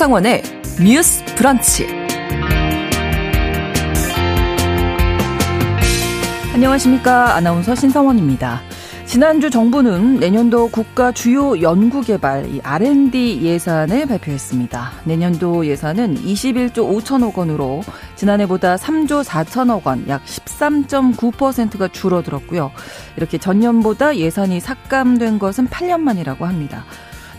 [0.00, 0.42] 신성원의
[0.82, 1.86] 뉴스 브런치.
[6.54, 7.34] 안녕하십니까.
[7.34, 8.62] 아나운서 신성원입니다.
[9.04, 14.90] 지난주 정부는 내년도 국가 주요 연구개발 R&D 예산을 발표했습니다.
[15.04, 17.82] 내년도 예산은 21조 5천억 원으로
[18.16, 22.70] 지난해보다 3조 4천억 원, 약 13.9%가 줄어들었고요.
[23.18, 26.86] 이렇게 전년보다 예산이 삭감된 것은 8년 만이라고 합니다.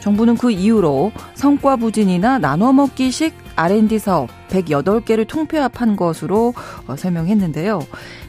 [0.02, 6.54] 정부는 그 이후로 성과 부진이나 나눠 먹기식 R&D 사업 108개를 통폐합한 것으로
[6.88, 7.80] 어, 설명했는데요.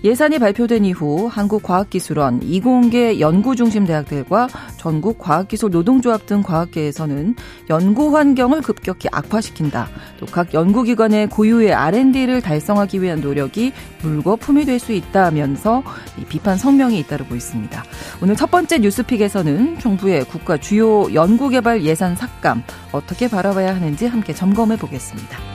[0.04, 7.34] 예산이 발표된 이후 한국과학기술원, 이공계 연구중심 대학들과 전국 과학기술 노동조합 등 과학계에서는
[7.70, 9.88] 연구 환경을 급격히 악화시킨다.
[10.18, 15.84] 또 각 연구기관의 고유의 R&D를 달성하기 위한 노력이 물거품이 될 수 있다면서
[16.28, 17.84] 비판 성명이 잇따르고 있습니다.
[18.20, 24.76] 오늘 첫 번째 뉴스픽에서는 정부의 국가 주요 연구개발 예산 삭감 어떻게 바라봐야 하는지 함께 점검해
[24.78, 25.11] 보겠습니다.
[25.12, 25.51] 같습니다.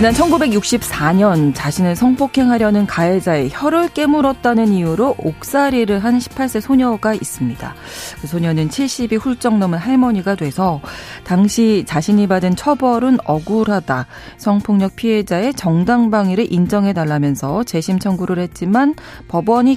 [0.00, 7.74] 지난 1964년 자신을 성폭행하려는 가해자의 혀를 깨물었다는 이유로 옥살이를 한 18세 소녀가 있습니다.
[8.22, 10.80] 그 소녀는 70이 훌쩍 넘은 할머니가 돼서
[11.22, 14.06] 당시 자신이 받은 처벌은 억울하다.
[14.38, 18.94] 성폭력 피해자의 정당방위를 인정해달라면서 재심 청구를 했지만
[19.28, 19.76] 법원이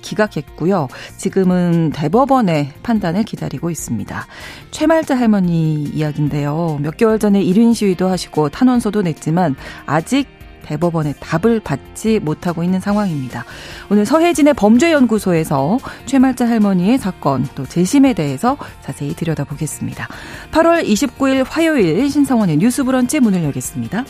[0.00, 0.88] 기각했고요.
[1.18, 4.26] 지금은 대법원의 판단을 기다리고 있습니다.
[4.70, 6.78] 최말자 할머니 이야기인데요.
[6.80, 9.56] 몇 개월 전에 1인 시위도 하시고 탄원서도 냈지만
[9.86, 10.26] 아직
[10.68, 13.44] 대법원의 답을 받지 못하고 있는 상황입니다.
[13.90, 20.08] 오늘 서혜진의 범죄연구소에서 최말자 할머니의 사건 또 재심에 대해서 자세히 들여다보겠습니다.
[20.52, 24.04] 8월 29일 화요일 신성원의 뉴스 브런치 문을 열겠습니다.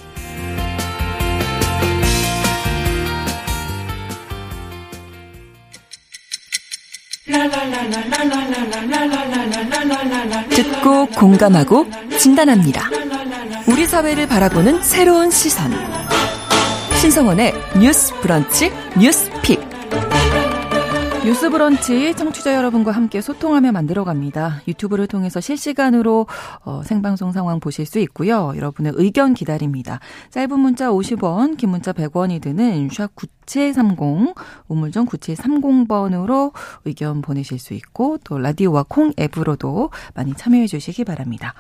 [10.50, 11.87] 듣고 공감하고
[12.19, 12.89] 진단합니다.
[13.69, 15.71] 우리 사회를 바라보는 새로운 시선.
[17.00, 19.61] 신성원의 뉴스 브런치 뉴스 pick.
[21.25, 24.62] 뉴스 브런치 청취자 여러분과 함께 소통하며 만들어갑니다.
[24.66, 26.27] 유튜브를 통해서 실시간으로
[26.65, 28.55] 어, 생방송 상황 보실 수 있고요.
[28.56, 30.00] 여러분의 의견 기다립니다.
[30.31, 33.15] 짧은 문자 50원, 긴 문자 100원이 드는 샵
[33.48, 34.34] 9730,
[34.69, 36.53] 우물정 9730번으로
[36.84, 41.54] 의견 보내실 수 있고 또 라디오와 콩 앱으로도 많이 참여해 주시기 바랍니다.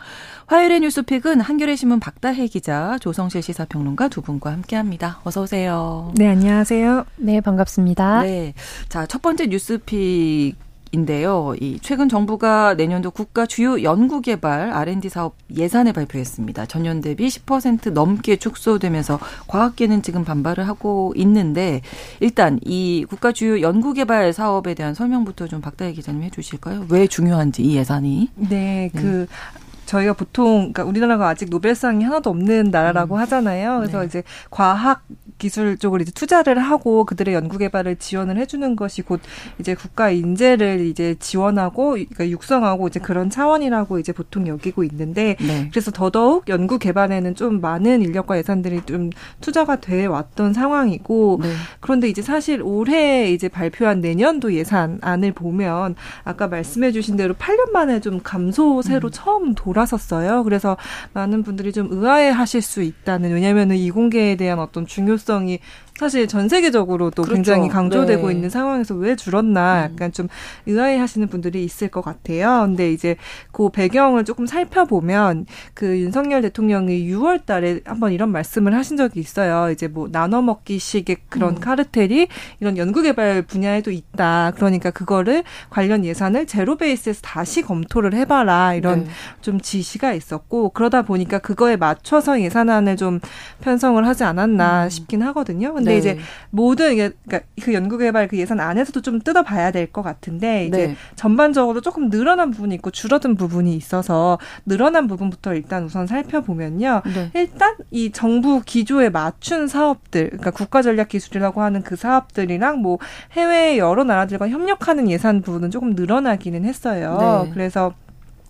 [0.46, 5.20] 화요일의 뉴스픽은 한겨레 신문 박다혜 기자, 조성실 시사평론가 두 분과 함께합니다.
[5.24, 6.12] 어서 오세요.
[6.14, 7.06] 네, 안녕하세요.
[7.16, 8.22] 네, 반갑습니다.
[8.22, 8.52] 네,
[8.88, 11.54] 자첫 번째 뉴스픽 인데요.
[11.60, 16.66] 이 최근 정부가 내년도 국가 주요 연구개발 R&D 사업 예산을 발표했습니다.
[16.66, 21.82] 전년 대비 10% 넘게 축소되면서 과학계는 지금 반발을 하고 있는데
[22.20, 26.86] 일단 이 국가 주요 연구개발 사업에 대한 설명부터 좀 박다혜 기자님 해주실까요?
[26.90, 28.30] 왜 중요한지 이 예산이?
[28.36, 29.66] 네, 그 네.
[29.88, 33.20] 저희가 보통 그러니까 우리나라가 아직 노벨상이 하나도 없는 나라라고 음.
[33.20, 33.78] 하잖아요.
[33.78, 34.06] 그래서 네.
[34.06, 35.02] 이제 과학
[35.38, 39.20] 기술 쪽을 이제 투자를 하고 그들의 연구 개발을 지원을 해주는 것이 곧
[39.58, 45.68] 이제 국가 인재를 이제 지원하고 그러니까 육성하고 이제 그런 차원이라고 이제 보통 여기고 있는데 네.
[45.70, 49.10] 그래서 더더욱 연구 개발에는 좀 많은 인력과 예산들이 좀
[49.40, 51.48] 투자가 돼 왔던 상황이고 네.
[51.80, 55.94] 그런데 이제 사실 올해 이제 발표한 내년도 예산안을 보면
[56.24, 59.10] 아까 말씀해주신 대로 8년 만에 좀 감소세로 음.
[59.12, 60.42] 처음 돌아섰어요.
[60.42, 60.76] 그래서
[61.12, 65.58] 많은 분들이 좀 의아해하실 수 있다는 왜냐하면은 이공계에 대한 어떤 중요성 가능성이
[65.98, 67.34] 사실 전 세계적으로 또 그렇죠.
[67.34, 68.32] 굉장히 강조되고 네.
[68.32, 69.92] 있는 상황에서 왜 줄었나 음.
[69.92, 70.28] 약간 좀
[70.66, 72.62] 의아해 하시는 분들이 있을 것 같아요.
[72.66, 73.16] 근데 이제
[73.50, 79.72] 그 배경을 조금 살펴보면 그 윤석열 대통령이 6월 달에 한번 이런 말씀을 하신 적이 있어요.
[79.72, 81.60] 이제 뭐 나눠 먹기식의 그런 음.
[81.60, 82.28] 카르텔이
[82.60, 84.52] 이런 연구개발 분야에도 있다.
[84.54, 88.74] 그러니까 그거를 관련 예산을 제로 베이스에서 다시 검토를 해봐라.
[88.74, 89.10] 이런 네.
[89.40, 93.18] 좀 지시가 있었고 그러다 보니까 그거에 맞춰서 예산안을 좀
[93.62, 94.90] 편성을 하지 않았나 음.
[94.90, 95.74] 싶긴 하거든요.
[95.74, 95.98] 근데 네.
[95.98, 96.18] 이제
[96.50, 100.96] 모든 그러니까 그 연구개발 그 예산 안에서도 좀 뜯어봐야 될 것 같은데 이제 네.
[101.16, 107.02] 전반적으로 조금 늘어난 부분이 있고 줄어든 부분이 있어서 늘어난 부분부터 일단 우선 살펴보면요.
[107.14, 107.30] 네.
[107.34, 112.98] 일단 이 정부 기조에 맞춘 사업들, 그러니까 국가 전략 기술이라고 하는 그 사업들이랑 뭐
[113.32, 117.44] 해외 여러 나라들과 협력하는 예산 부분은 조금 늘어나기는 했어요.
[117.46, 117.50] 네.
[117.54, 117.94] 그래서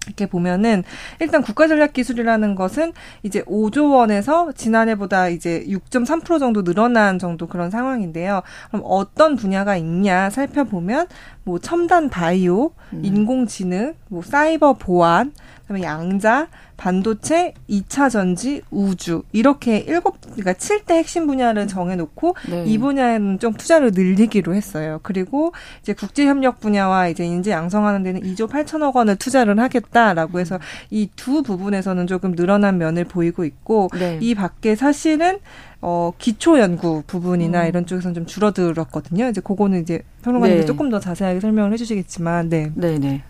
[0.06, 0.84] 이렇게 보면은
[1.20, 2.92] 일단 국가 전략 기술이라는 것은
[3.22, 8.42] 이제 5조 원에서 지난해보다 이제 6.3% 정도 늘어난 정도 그런 상황인데요.
[8.68, 11.08] 그럼 어떤 분야가 있냐 살펴보면
[11.44, 13.00] 뭐 첨단 바이오, 음.
[13.04, 16.48] 인공지능, 뭐 사이버 보안, 그다음에 양자,
[16.78, 22.64] 반도체, 2차 전지, 우주 이렇게 일곱 그러니까 7대 핵심 분야를 정해 놓고 네.
[22.66, 25.00] 이 분야에는 좀 투자를 늘리기로 했어요.
[25.02, 25.52] 그리고
[25.82, 30.58] 이제 국제 협력 분야와 이제 인재 양성하는 데는 2조 8천억 원을 투자를 하겠다라고 해서
[30.90, 34.18] 이 두 부분에서는 조금 늘어난 면을 보이고 있고 네.
[34.22, 35.40] 이 밖에 사실은
[35.80, 37.68] 어, 기초 연구 부분이나 음.
[37.68, 39.28] 이런 쪽에서는 좀 줄어들었거든요.
[39.28, 40.66] 이제 그거는 이제 평론가님이 네.
[40.66, 42.70] 조금 더 자세하게 설명을 해주시겠지만, 네.
[42.74, 43.22] 네네.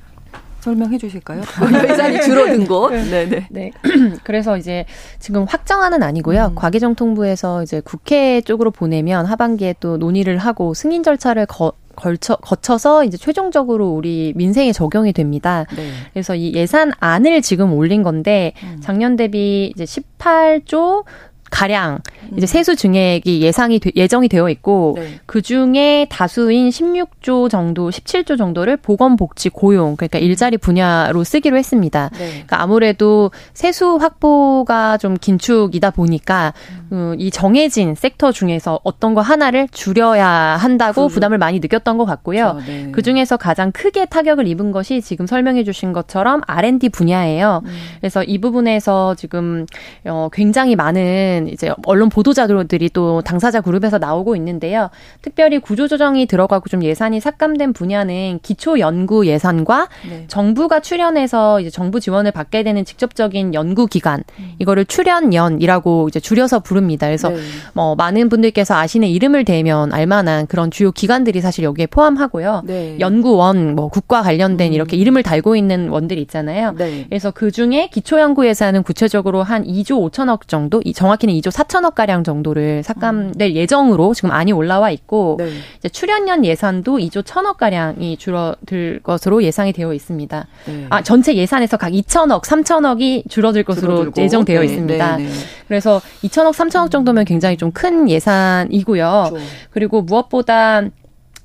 [0.58, 0.62] 네.
[0.62, 1.42] 설명해 주실까요?
[1.88, 2.90] 예산이 줄어든 곳.
[2.90, 3.46] 네, 네.
[3.50, 3.70] 네.
[4.24, 4.84] 그래서 이제
[5.18, 6.46] 지금 확정안은 아니고요.
[6.46, 6.54] 음.
[6.54, 13.16] 과기정통부에서 이제 국회 쪽으로 보내면 하반기에 또 논의를 하고 승인 절차를 거, 걸쳐 거쳐서 이제
[13.16, 15.64] 최종적으로 우리 민생에 적용이 됩니다.
[15.76, 15.90] 네.
[16.12, 18.78] 그래서 이 예산안을 지금 올린 건데 음.
[18.80, 21.04] 작년 대비 이제 18조
[21.50, 22.00] 가량
[22.36, 22.46] 이제 음.
[22.46, 25.20] 세수 증액이 예상이 예정이 되어 있고 네.
[25.26, 32.10] 그 중에 다수인 16조 정도, 17조 정도를 보건 복지 고용 그러니까 일자리 분야로 쓰기로 했습니다.
[32.18, 32.28] 네.
[32.30, 36.88] 그러니까 아무래도 세수 확보가 좀 긴축이다 보니까 음.
[36.90, 42.04] 어, 이 정해진 섹터 중에서 어떤 거 하나를 줄여야 한다고 그 부담을 많이 느꼈던 것
[42.04, 42.54] 같고요.
[42.54, 42.66] 그렇죠.
[42.66, 42.88] 네.
[42.92, 47.62] 그 중에서 가장 크게 타격을 입은 것이 지금 설명해 주신 것처럼 R&D 분야예요.
[47.64, 47.70] 음.
[48.00, 49.66] 그래서 이 부분에서 지금
[50.04, 54.90] 어 굉장히 많은 이제 언론 보도자들이 또 당사자 그룹에서 나오고 있는데요.
[55.22, 60.24] 특별히 구조조정이 들어가고 좀 예산이 삭감된 분야는 기초 연구 예산과 네.
[60.26, 64.52] 정부가 출연해서 이제 정부 지원을 받게 되는 직접적인 연구 기관 음.
[64.58, 67.06] 이거를 출연연이라고 이제 줄여서 부릅니다.
[67.06, 67.36] 그래서 네.
[67.74, 72.62] 뭐 많은 분들께서 아시는 이름을 대면 알만한 그런 주요 기관들이 사실 여기에 포함하고요.
[72.66, 72.96] 네.
[72.98, 74.74] 연구원, 뭐 국과 관련된 음.
[74.74, 76.74] 이렇게 이름을 달고 있는 원들이 있잖아요.
[76.76, 77.06] 네.
[77.08, 81.94] 그래서 그 중에 기초 연구 예산은 구체적으로 한 2조 5천억 정도, 정확히 는 2조 4천억
[81.94, 83.54] 가량 정도를 삭감될 음.
[83.54, 85.50] 예정으로 지금 많이 올라와 있고 네.
[85.78, 90.46] 이제 출연연 예산도 2조 1천억 가량이 줄어들 것으로 예상이 되어 있습니다.
[90.66, 90.86] 네.
[90.90, 94.22] 아 전체 예산에서 각 2천억, 3천억이 줄어들 것으로 줄어들고.
[94.22, 94.66] 예정되어 네.
[94.66, 95.16] 있습니다.
[95.16, 95.28] 네,
[95.66, 99.26] 그래서 2천억, 3 3천억 정도면 굉장히 좀 큰 예산이고요.
[99.30, 99.46] 그렇죠.
[99.70, 100.82] 그리고 무엇보다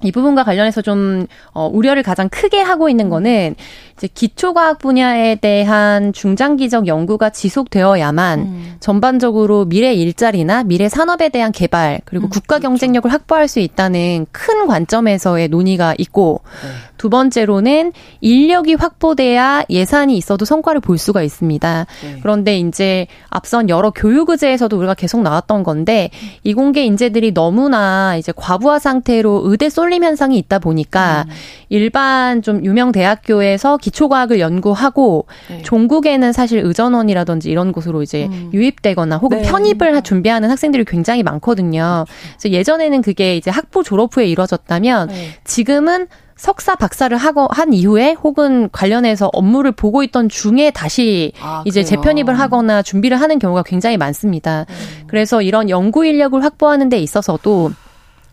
[0.04, 3.56] 이 부분과 관련해서 좀 어, 우려를 가장 크게 하고 있는 거는
[3.98, 8.76] 이제 기초과학 분야에 대한 중장기적 연구가 지속되어야만 음.
[8.80, 12.70] 전반적으로 미래 일자리나 미래 산업에 대한 개발 그리고 음, 국가 그렇죠.
[12.70, 16.70] 경쟁력을 확보할 수 있다는 큰 관점에서의 논의가 있고 네.
[16.98, 17.92] 두 번째로는
[18.22, 21.86] 인력이 확보돼야 예산이 있어도 성과를 볼 수가 있습니다.
[22.04, 22.20] 네.
[22.22, 26.10] 그런데 이제 앞선 여러 교육 의제에서도 우리가 계속 나왔던 건데
[26.44, 31.34] 이공계 인재들이 너무나 이제 과부하 상태로 의대 쏠림 현상이 있다 보니까 음.
[31.70, 35.62] 일반 좀 유명 대학교에서 기초과학을 연구하고 네.
[35.64, 38.50] 종국에는 사실 의전원이라든지 이런 곳으로 이제 음.
[38.54, 39.50] 유입되거나 혹은 네.
[39.50, 42.06] 편입을 준비하는 학생들이 굉장히 많거든요.
[42.40, 45.28] 그래서 예전에는 그게 이제 학부 졸업 후에 이루어졌다면 네.
[45.44, 46.08] 지금은
[46.38, 52.40] 석사 박사를 하고 한 이후에 혹은 관련해서 업무를 보고 있던 중에 다시 아, 이제 재편입을
[52.40, 54.66] 하거나 준비를 하는 경우가 굉장히 많습니다.
[54.70, 55.04] 음.
[55.08, 57.72] 그래서 이런 연구 인력을 확보하는 데 있어서도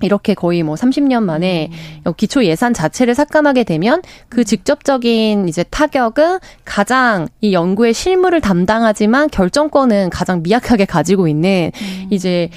[0.02, 1.70] 이렇게 거의 뭐 30년 만에
[2.06, 2.12] 음.
[2.16, 10.10] 기초 예산 자체를 삭감하게 되면 그 직접적인 이제 타격은 가장 이 연구의 실무를 담당하지만 결정권은
[10.10, 12.06] 가장 미약하게 가지고 있는 음.
[12.10, 12.50] 이제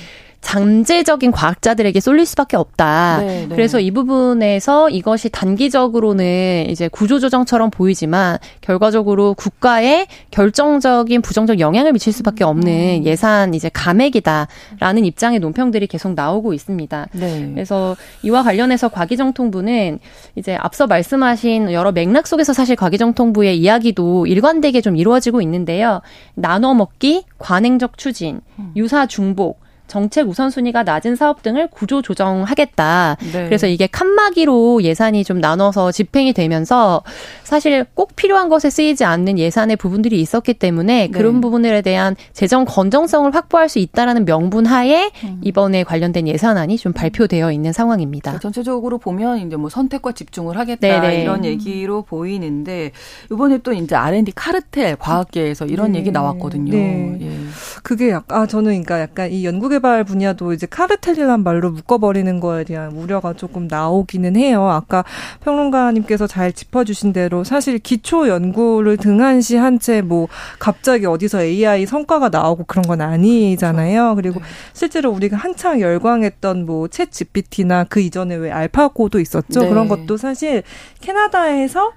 [0.43, 3.19] 잠재적인 과학자들에게 쏠릴 수밖에 없다.
[3.21, 3.55] 네, 네.
[3.55, 12.43] 그래서 이 부분에서 이것이 단기적으로는 이제 구조조정처럼 보이지만 결과적으로 국가에 결정적인 부정적 영향을 미칠 수밖에
[12.43, 13.05] 없는 음.
[13.05, 17.07] 예산 이제 감액이다라는 입장의 논평들이 계속 나오고 있습니다.
[17.13, 17.51] 네.
[17.53, 20.00] 그래서 이와 관련해서 과기정통부는
[20.35, 26.01] 이제 앞서 말씀하신 여러 맥락 속에서 사실 과기정통부의 이야기도 일관되게 좀 이루어지고 있는데요.
[26.35, 28.73] 나눠 먹기, 관행적 추진, 음.
[28.75, 33.17] 유사 중복, 정책 우선순위가 낮은 사업 등을 구조 조정하겠다.
[33.31, 33.45] 네.
[33.45, 37.03] 그래서 이게 칸막이로 예산이 좀 나눠서 집행이 되면서
[37.43, 41.07] 사실 꼭 필요한 것에 쓰이지 않는 예산의 부분들이 있었기 때문에 네.
[41.09, 45.41] 그런 부분들에 대한 재정 건정성을 확보할 수 있다라는 명분 하에 음.
[45.43, 48.39] 이번에 관련된 예산안이 좀 발표되어 있는 상황입니다.
[48.39, 51.07] 전체적으로 보면 이제 뭐 선택과 집중을 하겠다 네네.
[51.07, 51.21] 네.
[51.21, 52.91] 이런 얘기로 보이는데
[53.31, 55.99] 이번에 또 이제 R&D 카르텔 과학계에서 이런 네.
[55.99, 56.71] 얘기 나왔거든요.
[56.71, 57.17] 네.
[57.21, 57.37] 예.
[57.83, 62.39] 그게 약간 아, 저는 그러니까 약간 이 연구 개 개발 분야도 이제 카르텔이란 말로 묶어버리는
[62.39, 64.70] 거에 대한 우려가 조금 나오기는 해요.
[64.70, 65.03] 아까
[65.44, 70.27] 평론가님께서 잘 짚어주신 대로 사실 기초 연구를 등한시 한 채 뭐
[70.60, 74.15] 갑자기 어디서 AI 성과가 나오고 그런 건 아니잖아요.
[74.15, 74.46] 그리고 네.
[74.74, 79.62] 실제로 우리가 한창 열광했던 뭐챗 GPT나 그 이전에 왜 알파고도 있었죠.
[79.62, 79.70] 네.
[79.70, 80.63] 그런 것도 사실
[81.01, 81.92] 캐나다에서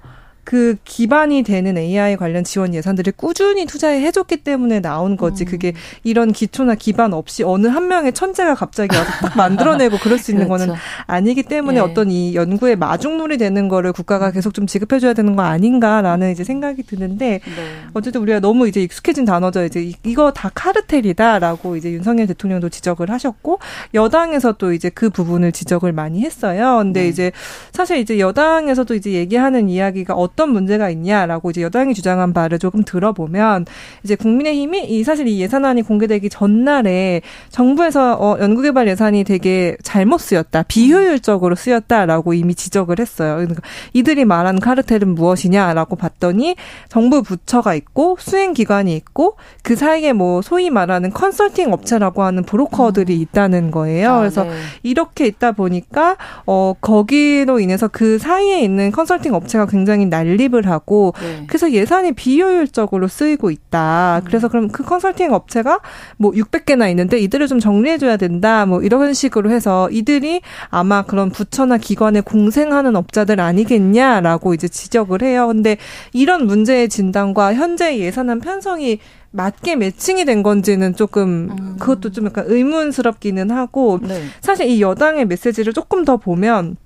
[0.47, 5.43] 그 기반이 되는 AI 관련 지원 예산들을 꾸준히 투자해 해줬기 때문에 나온 거지.
[5.43, 5.45] 음.
[5.45, 5.73] 그게
[6.05, 10.47] 이런 기초나 기반 없이 어느 한 명의 천재가 갑자기 와서 딱 만들어내고 그럴 수 있는
[10.47, 10.67] 그렇죠.
[10.67, 11.81] 거는 아니기 때문에 예.
[11.81, 16.83] 어떤 이 연구의 마중물이 되는 거를 국가가 계속 좀 지급해줘야 되는 거 아닌가라는 이제 생각이
[16.83, 17.63] 드는데 네.
[17.93, 19.65] 어쨌든 우리가 너무 이제 익숙해진 단어죠.
[19.65, 23.59] 이제 이거 다 카르텔이다라고 이제 윤석열 대통령도 지적을 하셨고
[23.93, 26.77] 여당에서 또 이제 그 부분을 지적을 많이 했어요.
[26.77, 27.07] 근데 네.
[27.09, 27.31] 이제
[27.73, 33.65] 사실 이제 여당에서도 이제 얘기하는 이야기가 어떤 문제가 있냐라고 이제 여당이 주장한 바를 조금 들어보면
[34.03, 40.63] 이제 국민의힘이 이 사실 이 예산안이 공개되기 전날에 정부에서 어 연구개발 예산이 되게 잘못 쓰였다,
[40.63, 43.35] 비효율적으로 쓰였다라고 이미 지적을 했어요.
[43.35, 43.61] 그러니까
[43.93, 46.55] 이들이 말하는 카르텔은 무엇이냐라고 봤더니
[46.89, 53.15] 정부 부처가 있고 수행 기관이 있고 그 사이에 뭐 소위 말하는 컨설팅 업체라고 하는 브로커들이
[53.15, 53.21] 음.
[53.21, 54.11] 있다는 거예요.
[54.11, 54.51] 아, 그래서 네.
[54.83, 61.43] 이렇게 있다 보니까 어 거기로 인해서 그 사이에 있는 컨설팅 업체가 굉장히 난립을 하고 네.
[61.47, 64.21] 그래서 예산이 비효율적으로 쓰이고 있다.
[64.23, 64.25] 음.
[64.25, 65.79] 그래서 그럼 그 컨설팅 업체가
[66.17, 68.65] 뭐 600개나 있는데 이들을 좀 정리해 줘야 된다.
[68.65, 75.47] 뭐 이런 식으로 해서 이들이 아마 그런 부처나 기관에 공생하는 업자들 아니겠냐라고 이제 지적을 해요.
[75.47, 75.77] 근데
[76.13, 78.99] 이런 문제의 진단과 현재 예산안 편성이
[79.31, 81.75] 맞게 매칭이 된 건지는 조금 음.
[81.79, 84.23] 그것도 좀 약간 의문스럽기는 하고 네.
[84.41, 86.77] 사실 이 여당의 메시지를 조금 더 보면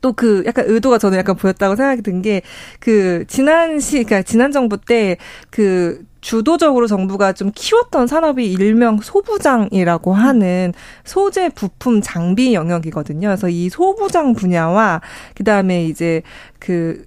[0.00, 2.42] 또 그 약간 의도가 저는 약간 보였다고 생각이 든 게
[2.80, 10.72] 그 지난 시 그러니까 지난 정부 때그 주도적으로 정부가 좀 키웠던 산업이 일명 소부장이라고 하는
[11.04, 13.28] 소재 부품 장비 영역이거든요.
[13.28, 15.02] 그래서 이 소부장 분야와
[15.36, 16.22] 그다음에 이제
[16.58, 17.04] 그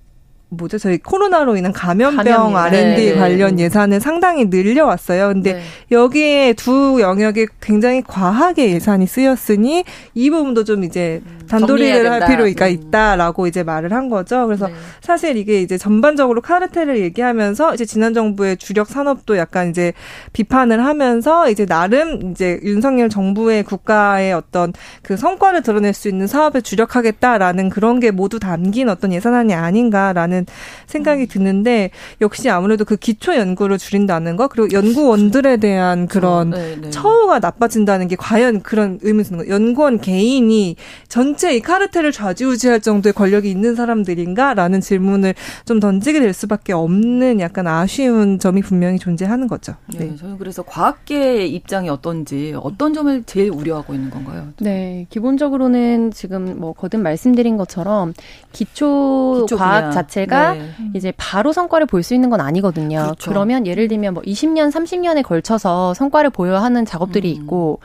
[0.49, 0.79] 뭐죠?
[0.79, 3.15] 저희 코로나로 인한 감염병 R&D 네.
[3.15, 5.27] 관련 예산을 상당히 늘려왔어요.
[5.27, 5.61] 근데 네.
[5.91, 9.83] 여기에 두 영역에 굉장히 과하게 예산이 쓰였으니
[10.15, 12.71] 이 부분도 좀 이제 음, 단도리를 할 필요가 음.
[12.71, 14.47] 있다라고 이제 말을 한 거죠.
[14.47, 14.73] 그래서 네.
[15.01, 19.93] 사실 이게 이제 전반적으로 카르텔을 얘기하면서 이제 지난 정부의 주력 산업도 약간 이제
[20.33, 26.61] 비판을 하면서 이제 나름 이제 윤석열 정부의 국가의 어떤 그 성과를 드러낼 수 있는 사업에
[26.61, 30.45] 주력하겠다라는 그런 게 모두 담긴 어떤 예산안이 아닌가라는 않는
[30.87, 31.27] 생각이 음.
[31.27, 31.91] 드는데
[32.21, 36.89] 역시 아무래도 그 기초 연구를 줄인다는 거 그리고 연구원들에 대한 그런 네, 네.
[36.89, 40.75] 처우가 나빠진다는 게 과연 그런 의미 있는 거 연구원 개인이
[41.07, 45.33] 전체 이 카르텔을 좌지우지할 정도의 권력이 있는 사람들인가라는 질문을
[45.65, 49.73] 좀 던지게 될 수밖에 없는 약간 아쉬운 점이 분명히 존재하는 거죠.
[49.87, 50.15] 네, 네.
[50.15, 54.49] 저는 그래서 과학계의 입장이 어떤지 어떤 점을 제일 우려하고 있는 건가요?
[54.59, 58.13] 네, 기본적으로는 지금 뭐 거듭 말씀드린 것처럼
[58.51, 60.69] 기초, 기초 과학 자체가 자체가 네.
[60.93, 63.01] 이제 바로 성과를 볼 수 있는 건 아니거든요.
[63.03, 63.29] 그렇죠.
[63.29, 67.41] 그러면 예를 들면 뭐 20년, 30년에 걸쳐서 성과를 보여야 하는 작업들이 음.
[67.41, 67.79] 있고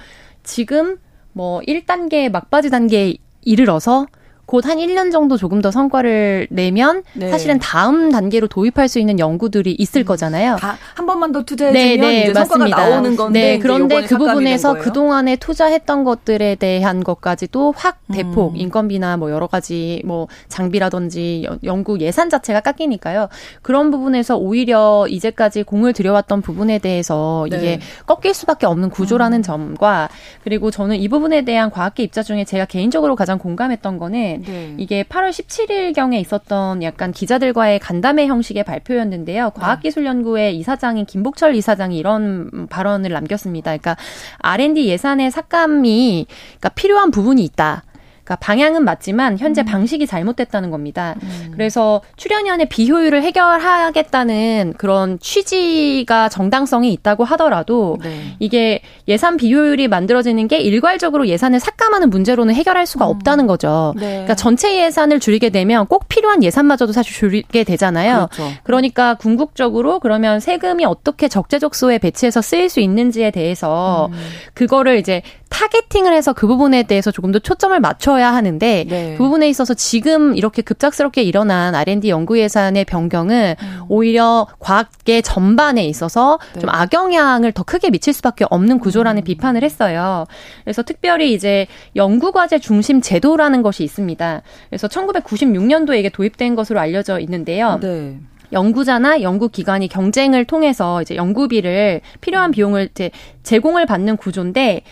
[0.45, 0.99] 지금
[1.33, 4.07] 뭐 1단계 막바지 단계에 이르러서
[4.47, 7.31] 곧 한 1년 정도 조금 더 성과를 내면 네.
[7.31, 10.07] 사실은 다음 단계로 도입할 수 있는 연구들이 있을 음.
[10.07, 10.57] 거잖아요.
[10.95, 15.37] 한 번만 더 투자해주면 네, 네, 성과가 나오는 건데 네, 그런데 그 부분에서 그 동안에
[15.37, 18.15] 투자했던 것들에 대한 것까지 도 확 음.
[18.15, 18.57] 대폭 음.
[18.57, 23.29] 인건비나 뭐 여러 가지 뭐 장비라든지 연구 예산 자체가 깎이니까요.
[23.63, 27.57] 그런 부분에서 오히려 이제까지 공을 들여왔던 부분에 대해서 네.
[27.57, 29.43] 이게 꺾일 수밖에 없는 구조라는 음.
[29.43, 30.09] 점과
[30.43, 34.75] 그리고 저는 이 부분에 대한 과학계 입자 중에 제가 개인적으로 가장 공감했던 거는 네.
[34.79, 39.51] 이게 8월 17일 경에 있었던 약간 기자들과의 간담회 형식의 발표였는데요.
[39.51, 43.71] 과학기술연구회 이사장인 김복철 이사장이 이런 발언을 남겼습니다.
[43.71, 43.97] 그러니까
[44.39, 47.85] R&D 예산의 삭감이 그러니까 필요한 부분이 있다.
[48.25, 49.67] 그러니까 방향은 맞지만 현재 음.
[49.67, 51.15] 방식이 잘못됐다는 겁니다.
[51.23, 51.51] 음.
[51.53, 58.35] 그래서 출연연의 비효율을 해결하겠다는 그런 취지가 정당성이 있다고 하더라도 네.
[58.39, 63.11] 이게 예산 비효율이 만들어지는 게 일괄적으로 예산을 삭감하는 문제로는 해결할 수가 음.
[63.11, 63.93] 없다는 거죠.
[63.97, 64.07] 네.
[64.09, 68.29] 그러니까 전체 예산을 줄이게 되면 꼭 필요한 예산마저도 사실 줄이게 되잖아요.
[68.33, 68.53] 그렇죠.
[68.63, 74.19] 그러니까 궁극적으로 그러면 세금이 어떻게 적재적소에 배치해서 쓰일 수 있는지에 대해서 음.
[74.55, 79.15] 그거를 이제 타겟팅을 해서 그 부분에 대해서 조금 더 초점을 맞춰야 하는데 네.
[79.17, 83.81] 그 부분에 있어서 지금 이렇게 급작스럽게 일어난 R&D 연구 예산의 변경은 음.
[83.89, 86.61] 오히려 과학계 전반에 있어서 네.
[86.61, 89.25] 좀 악영향을 더 크게 미칠 수밖에 없는 구조라는 음.
[89.25, 90.27] 비판을 했어요.
[90.65, 94.43] 그래서 특별히 이제 연구 과제 중심 제도라는 것이 있습니다.
[94.69, 97.79] 그래서 1996년도에 이게 도입된 것으로 알려져 있는데요.
[97.81, 98.19] 네.
[98.53, 103.11] 연구자나 연구기관이 경쟁을 통해서 이제 연구비를 필요한 비용을 이제
[103.43, 104.83] 제공을 받는 구조인데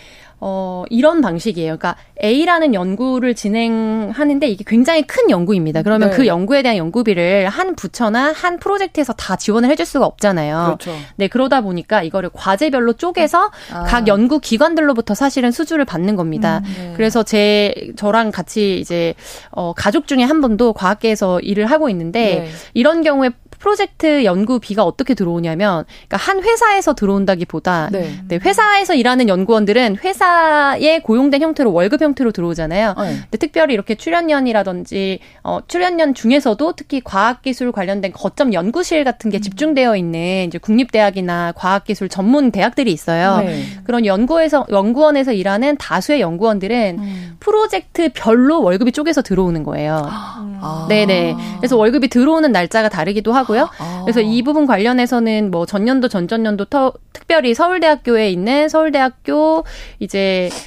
[0.45, 1.77] 어, 이런 방식이에요.
[1.77, 5.83] 그러니까 A라는 연구를 진행하는데 이게 굉장히 큰 연구입니다.
[5.83, 6.17] 그러면 네.
[6.17, 10.77] 그 연구에 대한 연구비를 한 부처나 한 프로젝트에서 다 지원을 해줄 수가 없잖아요.
[10.77, 10.91] 그렇죠.
[11.15, 13.83] 네, 그러다 보니까 이거를 과제별로 쪼개서 아.
[13.83, 16.61] 각 연구 기관들로부터 사실은 수주를 받는 겁니다.
[16.65, 16.93] 음, 네.
[16.97, 19.13] 그래서 제 저랑 같이 이제
[19.51, 22.49] 어 가족 중에 한 분도 과학계에서 일을 하고 있는데 네.
[22.73, 23.29] 이런 경우에
[23.63, 28.13] 프로젝트 연구비가 어떻게 들어오냐면 그러니까 한 회사에서 들어온다기보다 네.
[28.27, 30.32] 네, 회사에서 일하는 연구원들은 회사
[30.81, 32.95] 에 고용된 형태로 월급 형태로 들어오잖아요.
[32.97, 33.15] 네.
[33.21, 39.41] 근데 특별히 이렇게 출연연이라든지 어 출연연 중에서도 특히 과학기술 관련된 거점 연구실 같은 게 음.
[39.41, 43.37] 집중되어 있는 이제 국립대학이나 과학기술 전문 대학들이 있어요.
[43.45, 43.63] 네.
[43.83, 47.37] 그런 연구에서 연구원에서 일하는 다수의 연구원들은 음.
[47.39, 50.07] 프로젝트별로 월급이 쪼개서 들어오는 거예요.
[50.09, 50.85] 아.
[50.89, 51.35] 네네.
[51.57, 53.69] 그래서 월급이 들어오는 날짜가 다르기도 하고 하고요.
[53.77, 54.01] 아.
[54.03, 59.63] 그래서 이 부분 관련해서는 뭐 전년도 전전년도 터, 특별히 서울대학교에 있는 서울대학교
[59.99, 60.22] 이제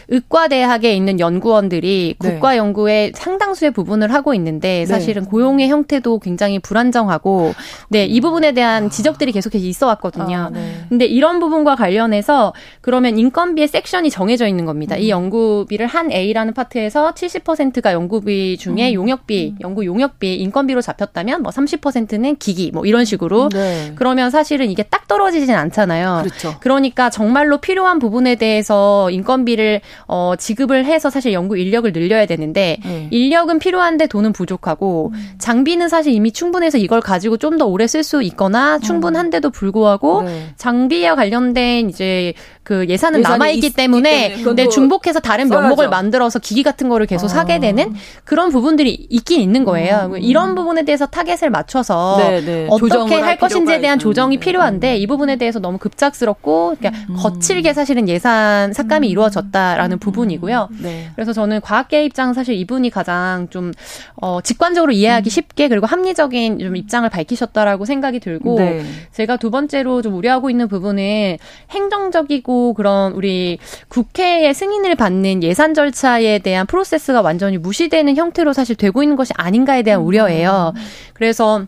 [0.08, 2.30] 의과대학에 있는 연구원들이 네.
[2.32, 4.86] 국가 연구의 상당수의 부분을 하고 있는데 네.
[4.86, 5.28] 사실은 네.
[5.28, 7.54] 고용의 형태도 굉장히 불안정하고
[7.88, 10.36] 네, 이 부분에 대한 지적들이 계속해서 있어 왔거든요.
[10.36, 10.84] 아, 네.
[10.88, 14.96] 근데 이런 부분과 관련해서 그러면 인건비의 섹션이 정해져 있는 겁니다.
[14.96, 15.00] 음.
[15.00, 18.94] 이 연구비를 한 A라는 파트에서 70%가 연구비 중에 음.
[18.94, 19.58] 용역비, 음.
[19.60, 23.92] 연구 용역비, 인건비로 잡혔다면 뭐 30%는 기기 뭐 이런 식으로 네.
[23.96, 26.22] 그러면 사실은 이게 딱 떨어지진 않잖아요.
[26.25, 26.54] 그렇죠.
[26.60, 32.78] 그러니까 정말로 필요한 부분에 대해서 인건비 를 어 지급을 해서 사실 연구 인력을 늘려야 되는데
[32.84, 33.08] 네.
[33.10, 35.34] 인력은 필요한데 돈은 부족하고 음.
[35.38, 40.52] 장비는 사실 이미 충분해서 이걸 가지고 좀 더 오래 쓸 수 있거나 충분한데도 불구하고 네.
[40.56, 45.62] 장비와 관련된 이제 그 예산은 남아 있기 때문에 네, 중복해서 다른 써야죠.
[45.62, 47.28] 명목을 만들어서 기기 같은 거를 계속 아.
[47.28, 50.10] 사게 되는 그런 부분들이 있긴 있는 거예요.
[50.12, 50.18] 음.
[50.18, 52.66] 이런 부분에 대해서 타겟을 맞춰서 네, 네.
[52.68, 57.16] 어떻게 할 것인지에 대한 조정이 필요한데 이 부분에 대해서 너무 급작스럽고 그러니까 음.
[57.16, 59.12] 거칠게 사실은 예산 삭감이 음.
[59.26, 60.68] 이루어졌다라는 부분이고요.
[60.83, 61.11] 네.
[61.14, 63.73] 그래서 저는 과학계 입장 사실 이분이 가장 좀
[64.16, 65.30] 어, 직관적으로 이해하기 음.
[65.30, 68.83] 쉽게 그리고 합리적인 좀 입장을 밝히셨다라고 생각이 들고 네.
[69.12, 71.38] 제가 두 번째로 좀 우려하고 있는 부분은
[71.71, 79.02] 행정적이고 그런 우리 국회의 승인을 받는 예산 절차에 대한 프로세스가 완전히 무시되는 형태로 사실 되고
[79.02, 80.06] 있는 것이 아닌가에 대한 음.
[80.06, 80.73] 우려예요.
[81.14, 81.66] 그래서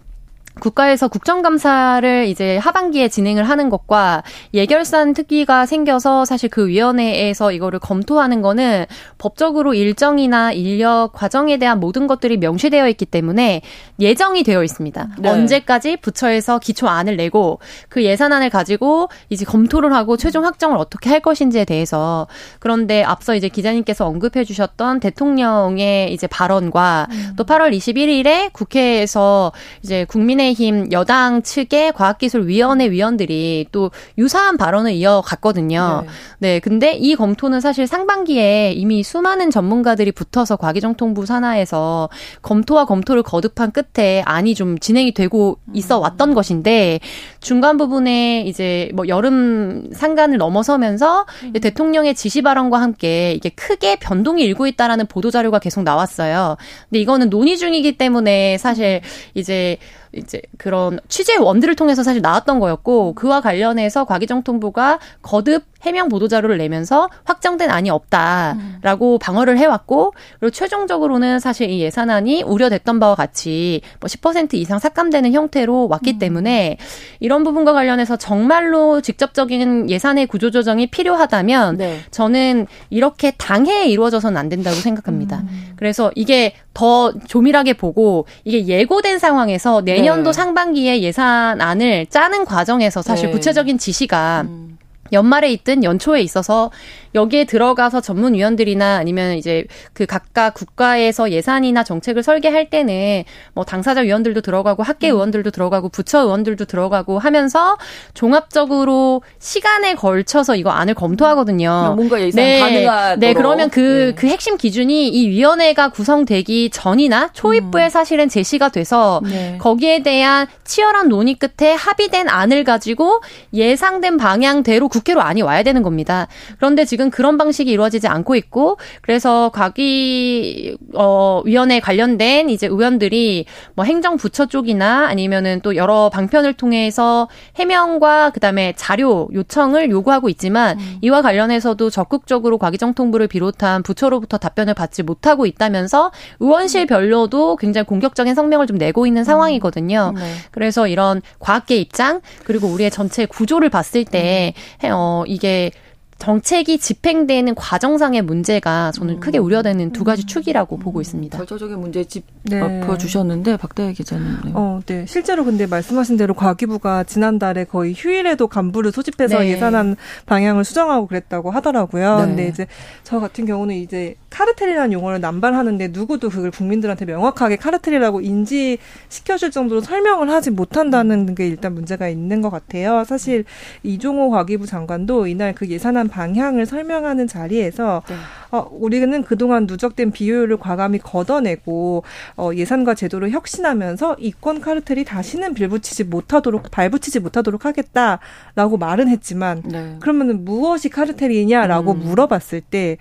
[0.59, 4.23] 국가에서 국정감사를 이제 하반기에 진행을 하는 것과
[4.55, 8.87] 예결산 특위가 생겨서 사실 그 위원회에서 이거를 검토하는 거는
[9.19, 13.63] 법적으로 일정이나 인력 과정에 대한 모든 것들이 명시되어 있기 때문에
[14.01, 15.09] 예정이 되어 있습니다.
[15.19, 15.29] 네.
[15.29, 21.65] 언제까지 부처에서 기초안을 내고 그 예산안을 가지고 이제 검토를 하고 최종 확정을 어떻게 할 것인지에
[21.65, 22.27] 대해서
[22.59, 27.33] 그런데 앞서 이제 기자님께서 언급해 주셨던 대통령의 이제 발언과 음.
[27.37, 36.05] 또 8월 21일에 국회에서 이제 국민의 국민의힘 여당 측의 과학기술위원회 위원들이 또 유사한 발언을 이어갔거든요.
[36.05, 36.09] 네.
[36.39, 36.61] 네.
[36.61, 42.09] 근데 이 검토는 사실 상반기에 이미 수많은 전문가들이 붙어서 과기정통부 산하에서
[42.43, 46.35] 검토와 검토를 거듭한 끝에 안이 좀 진행이 되고 있어 왔던 음.
[46.35, 47.01] 것인데
[47.49, 51.53] 중간 부분에 이제 뭐 여름 상간을 넘어서면서 음.
[51.55, 56.59] 대통령의 지시 발언과 함께 이게 크게 변동이 일고 있다라는 보도 자료가 계속 나왔어요.
[56.91, 59.01] 근데 이거는 논의 중이기 때문에 사실
[59.33, 59.79] 이제
[60.13, 67.09] 이제 그런 취재원들을 통해서 사실 나왔던 거였고 그와 관련해서 과기정통부가 거듭 해명 보도 자료를 내면서
[67.25, 69.19] 확정된 안이 없다라고 음.
[69.21, 75.89] 방어를 해왔고 그리고 최종적으로는 사실 이 예산안이 우려됐던 바와 같이 뭐 10% 이상 삭감되는 형태로
[75.89, 76.19] 왔기 음.
[76.19, 76.79] 때문에
[77.21, 82.01] 이런 부분과 관련해서 정말로 직접적인 예산의 구조조정이 필요하다면 네.
[82.11, 85.39] 저는 이렇게 당해에 이루어져서는 안 된다고 생각합니다.
[85.39, 85.73] 음.
[85.77, 90.33] 그래서 이게 더 조밀하게 보고 이게 예고된 상황에서 내년도 네.
[90.33, 93.33] 상반기에 예산안을 짜는 과정에서 사실 네.
[93.33, 94.79] 구체적인 지시가 음.
[95.13, 96.71] 연말에 있든 연초에 있어서
[97.15, 104.41] 여기에 들어가서 전문위원들이나 아니면 이제 그 각각 국가에서 예산이나 정책을 설계할 때는 뭐 당사자 위원들도
[104.41, 105.15] 들어가고 학계 음.
[105.15, 107.77] 의원들도 들어가고 부처 의원들도 들어가고 하면서
[108.15, 111.95] 종합적으로 시간에 걸쳐서 이거 안을 검토하거든요.
[111.97, 112.61] 뭔가 예산 네.
[112.61, 113.21] 가능하도록.
[113.21, 114.15] 네, 그러면 그, 네.
[114.15, 117.89] 그 핵심 기준이 이 위원회가 구성되기 전이나 초입부에 음.
[117.89, 119.57] 사실은 제시가 돼서 네.
[119.59, 123.21] 거기에 대한 치열한 논의 끝에 합의된 안을 가지고
[123.53, 126.27] 예상된 방향대로 국회로 안이 와야 되는 겁니다.
[126.57, 133.85] 그런데 지금 그런 방식이 이루어지지 않고 있고 그래서 과기 어 위원회 관련된 이제 의원들이 뭐
[133.85, 140.99] 행정부처 쪽이나 아니면은 또 여러 방편을 통해서 해명과 그다음에 자료 요청을 요구하고 있지만 음.
[141.01, 148.77] 이와 관련해서도 적극적으로 과기정통부를 비롯한 부처로부터 답변을 받지 못하고 있다면서 의원실별로도 굉장히 공격적인 성명을 좀
[148.79, 150.13] 내고 있는 상황이거든요.
[150.17, 150.21] 음.
[150.21, 150.33] 네.
[150.51, 154.91] 그래서 이런 과학계 입장 그리고 우리의 전체 구조를 봤을 때 음.
[154.93, 155.71] 어, 이게
[156.19, 159.21] 정책이 집행되는 과정상의 문제가 저는 음.
[159.21, 160.81] 크게 우려되는 두 가지 축이라고 음.
[160.81, 161.39] 보고 있습니다.
[161.39, 163.57] 절차적인 문제 짚어주셨는데 네.
[163.57, 164.27] 박다혜 기자님.
[164.45, 164.51] 네.
[164.55, 165.07] 어, 네.
[165.07, 169.51] 실제로 근데 말씀하신 대로 과기부가 지난달에 거의 휴일에도 간부를 소집해서 네.
[169.51, 172.17] 예산안 방향을 수정하고 그랬다고 하더라고요.
[172.17, 172.27] 네.
[172.27, 172.67] 근데 이제
[173.05, 180.31] 저 같은 경우는 이제 카르텔이라는 용어를 남발하는데 누구도 그걸 국민들한테 명확하게 카르텔이라고 인지시켜줄 정도로 설명을
[180.31, 183.05] 하지 못한다는 게 일단 문제가 있는 것 같아요.
[183.05, 183.45] 사실
[183.85, 188.15] 이종호 과기부 장관도 이날 그 예산안 방향을 설명하는 자리에서 네.
[188.51, 192.03] 어, 우리는 그동안 누적된 비효율을 과감히 걷어내고
[192.37, 199.97] 어, 예산과 제도를 혁신하면서 이권 카르텔이 다시는 빌붙이지 못하도록 발붙이지 못하도록 하겠다라고 말은 했지만 네.
[200.01, 202.01] 그러면은 무엇이 카르텔이냐라고 음.
[202.01, 202.99] 물어봤을 때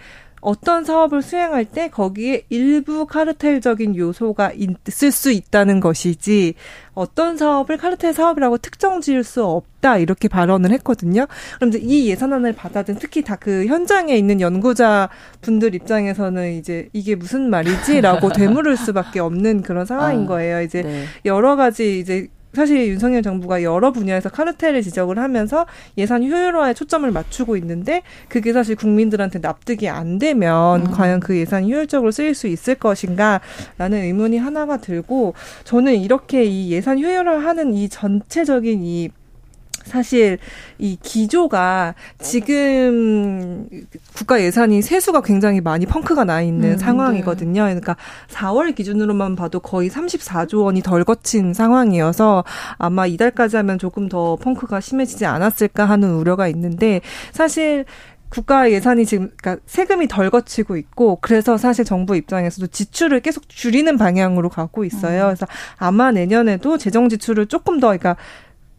[0.47, 6.53] 어떤 사업을 수행할 때 거기에 일부 카르텔적인 요소가 있을 수 있다는 것이지
[6.93, 11.27] 어떤 사업을 카르텔 사업이라고 특정 지을 수 없다 이렇게 발언을 했거든요.
[11.55, 17.15] 그럼 이제 이 예산안을 받아든 특히 다 그 현장에 있는 연구자 분들 입장에서는 이제 이게
[17.15, 20.61] 무슨 말이지라고 되물을 수밖에 없는 그런 상황인 아, 거예요.
[20.61, 21.05] 이제 네.
[21.23, 27.55] 여러 가지 이제 사실 윤석열 정부가 여러 분야에서 카르텔을 지적을 하면서 예산 효율화에 초점을 맞추고
[27.57, 30.91] 있는데 그게 사실 국민들한테 납득이 안 되면 음.
[30.91, 33.41] 과연 그 예산이 효율적으로 쓰일 수 있을 것인가라는
[34.01, 39.09] 의문이 하나가 들고 저는 이렇게 이 예산 효율화하는 이 전체적인 이
[39.87, 40.37] 사실
[40.77, 43.67] 이 기조가 지금
[44.15, 47.63] 국가 예산이 세수가 굉장히 많이 펑크가 나 있는 음, 상황이거든요.
[47.63, 47.69] 네.
[47.69, 47.95] 그러니까
[48.29, 52.43] 4월 기준으로만 봐도 거의 34조 원이 덜 거친 상황이어서
[52.77, 57.85] 아마 이달까지 하면 조금 더 펑크가 심해지지 않았을까 하는 우려가 있는데 사실
[58.29, 63.97] 국가 예산이 지금 그러니까 세금이 덜 거치고 있고 그래서 사실 정부 입장에서도 지출을 계속 줄이는
[63.97, 65.23] 방향으로 가고 있어요.
[65.23, 65.27] 음.
[65.27, 65.47] 그래서
[65.77, 68.17] 아마 내년에도 재정 지출을 조금 더 그러니까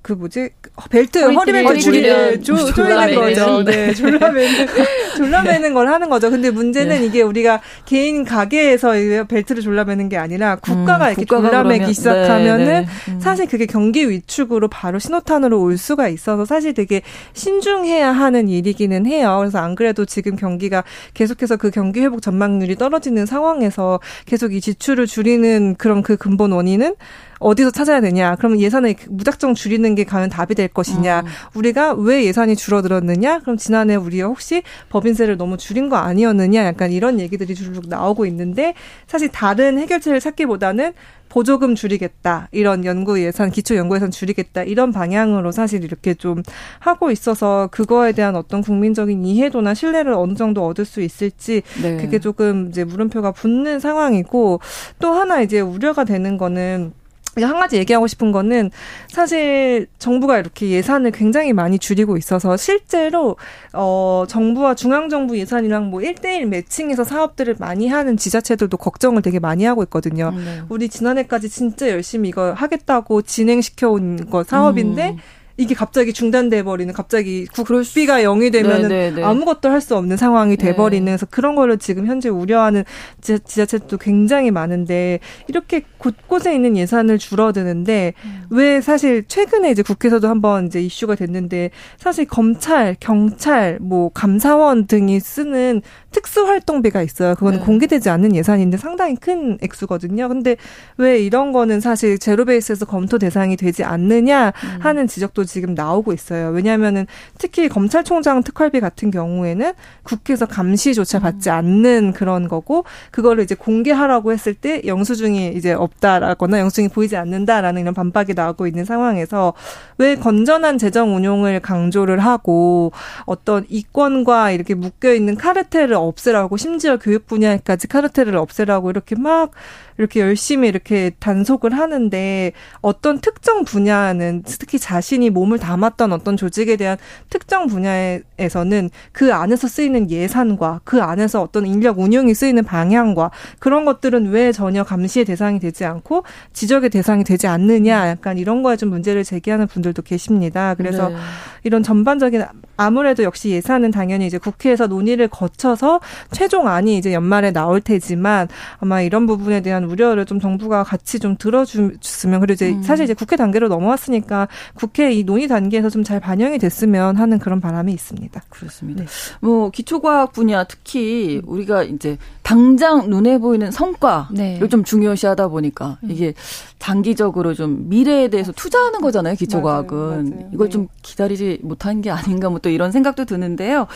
[0.01, 0.51] 그 뭐지
[0.91, 3.63] 벨트 허리 벨트 줄이는 조이는 거죠.
[3.65, 4.67] 네, 졸라매는
[5.17, 6.31] 졸라매는 걸 하는 거죠.
[6.31, 7.07] 근데 문제는 네.
[7.07, 8.93] 이게 우리가 개인 가게에서
[9.29, 12.87] 벨트를 졸라매는 게 아니라 국가가 음, 이렇게 졸라매기 그러면, 시작하면은 네, 네.
[13.09, 13.21] 음.
[13.21, 19.37] 사실 그게 경기 위축으로 바로 신호탄으로 올 수가 있어서 사실 되게 신중해야 하는 일이기는 해요.
[19.41, 20.85] 그래서 안 그래도 지금 경기가
[21.15, 26.95] 계속해서 그 경기 회복 전망률이 떨어지는 상황에서 계속 이 지출을 줄이는 그런 그 근본 원인은
[27.39, 28.37] 어디서 찾아야 되냐?
[28.37, 31.21] 그러면 예산을 무작정 줄이는 게 과연 답이 될 것이냐?
[31.21, 31.27] 음.
[31.55, 33.41] 우리가 왜 예산이 줄어들었느냐?
[33.41, 36.65] 그럼 지난해 우리가 혹시 법인세를 너무 줄인 거 아니었느냐?
[36.65, 38.75] 약간 이런 얘기들이 줄쭉 나오고 있는데
[39.07, 40.93] 사실 다른 해결책을 찾기보다는
[41.29, 46.43] 보조금 줄이겠다 이런 연구 예산 기초 연구 예산 줄이겠다 이런 방향으로 사실 이렇게 좀
[46.79, 51.97] 하고 있어서 그거에 대한 어떤 국민적인 이해도나 신뢰를 어느 정도 얻을 수 있을지 네.
[51.99, 54.61] 그게 조금 이제 물음표가 붙는 상황이고
[55.01, 56.93] 또 하나 이제 우려가 되는 거는
[57.37, 58.71] 한 가지 얘기하고 싶은 거는
[59.09, 63.37] 사실 정부가 이렇게 예산을 굉장히 많이 줄이고 있어서 실제로
[63.73, 69.65] 어 정부와 중앙 정부 예산이랑 뭐 1대1 매칭해서 사업들을 많이 하는 지자체들도 걱정을 되게 많이
[69.65, 70.31] 하고 있거든요.
[70.33, 70.63] 네.
[70.69, 75.17] 우리 지난해까지 진짜 열심히 이거 하겠다고 진행시켜 온 거 사업인데 음.
[75.59, 79.25] 이게 갑자기 중단돼 버리는 갑자기 국비가 영이 되면 은 네, 네, 네.
[79.25, 82.85] 아무것도 할 수 없는 상황이 돼 버리는 그래서 그런 거를 지금 현재 우려하는
[83.21, 88.43] 지자체도 굉장히 많은데 이렇게 곳곳에 있는 예산을 줄어드는데 음.
[88.51, 95.21] 왜 사실 최근에 이제 국회에서도 한번 이제 이슈가 됐는데 사실 검찰, 경찰, 뭐 감사원 등이
[95.21, 97.35] 쓰는 특수활동비가 있어요.
[97.35, 97.65] 그거는 네.
[97.65, 100.29] 공개되지 않는 예산인데 상당히 큰 액수거든요.
[100.29, 100.57] 근데
[100.97, 104.79] 왜 이런 거는 사실 제로 베이스에서 검토 대상이 되지 않느냐 음.
[104.81, 106.51] 하는 지적도 지금 나오고 있어요.
[106.51, 107.07] 왜냐하면은
[107.39, 109.73] 특히 검찰총장 특활비 같은 경우에는
[110.05, 111.55] 국회에서 감시조차 받지 음.
[111.55, 117.95] 않는 그런 거고 그거를 이제 공개하라고 했을 때 영수증이 이제 없다라거나 영수증이 보이지 않는다라는 이런
[117.95, 119.55] 반박이 나오고 있는 상황에서
[119.99, 122.93] 왜 건전한 재정 운용을 강조를 하고
[123.27, 129.51] 어떤 이권과 이렇게 묶여 있는 카르텔을 없애라고 심지어 교육 분야까지 카르텔을 없애라고 이렇게 막
[129.99, 136.97] 이렇게 열심히 이렇게 단속을 하는데 어떤 특정 분야는 특히 자신이 몸을 담았던 어떤 조직에 대한
[137.29, 144.31] 특정 분야에서는 그 안에서 쓰이는 예산과 그 안에서 어떤 인력 운영이 쓰이는 방향과 그런 것들은
[144.31, 149.25] 왜 전혀 감시의 대상이 되지 않고 지적의 대상이 되지 않느냐 약간 이런 거에 좀 문제를
[149.25, 150.75] 제기하는 분들도 계십니다.
[150.75, 151.17] 그래서 네.
[151.65, 152.45] 이런 전반적인
[152.79, 156.01] 아무래도 역시 예산은 당연히 이제 국회에서 논의를 거쳐서
[156.33, 158.49] 최종안이 이제 연말에 나올 테지만
[158.81, 162.83] 아마 이런 부분에 대한 우려를 좀 정부가 같이 좀 들어줬으면 그리고 이제 음.
[162.83, 167.61] 사실 이제 국회 단계로 넘어왔으니까 국회 이 논의 단계에서 좀 잘 반영이 됐으면 하는 그런
[167.61, 168.41] 바람이 있습니다.
[168.49, 169.05] 그렇습니다.
[169.05, 169.09] 네.
[169.41, 172.17] 뭐 기초과학 분야 특히 우리가 이제
[172.49, 174.69] 당장 눈에 보이는 성과를 네.
[174.71, 176.11] 좀 중요시하다 보니까 음.
[176.11, 176.33] 이게
[176.79, 179.35] 장기적으로 좀 미래에 대해서 투자하는 거잖아요.
[179.35, 180.23] 기초과학은 맞아요.
[180.23, 180.51] 맞아요.
[180.55, 180.71] 이걸 네.
[180.71, 183.87] 좀 기다리지 못한 게 아닌가 뭐또또 이런 생각도 드는데요.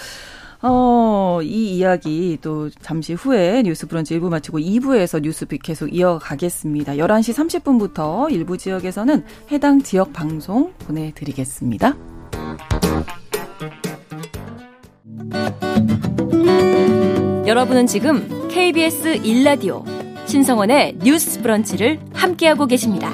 [0.60, 6.96] 어, 이 이야기 또 잠시 후에 뉴스 브런치 1부 마치고 2부에서 뉴스픽 계속 이어가겠습니다.
[6.96, 11.96] 11시 30분부터 일부 지역에서는 해당 지역 방송 보내드리겠습니다.
[17.46, 19.82] 여러분은 지금 KBS 1라디오
[20.28, 23.10] 신성원의 뉴스 브런치를 함께하고 계십니다.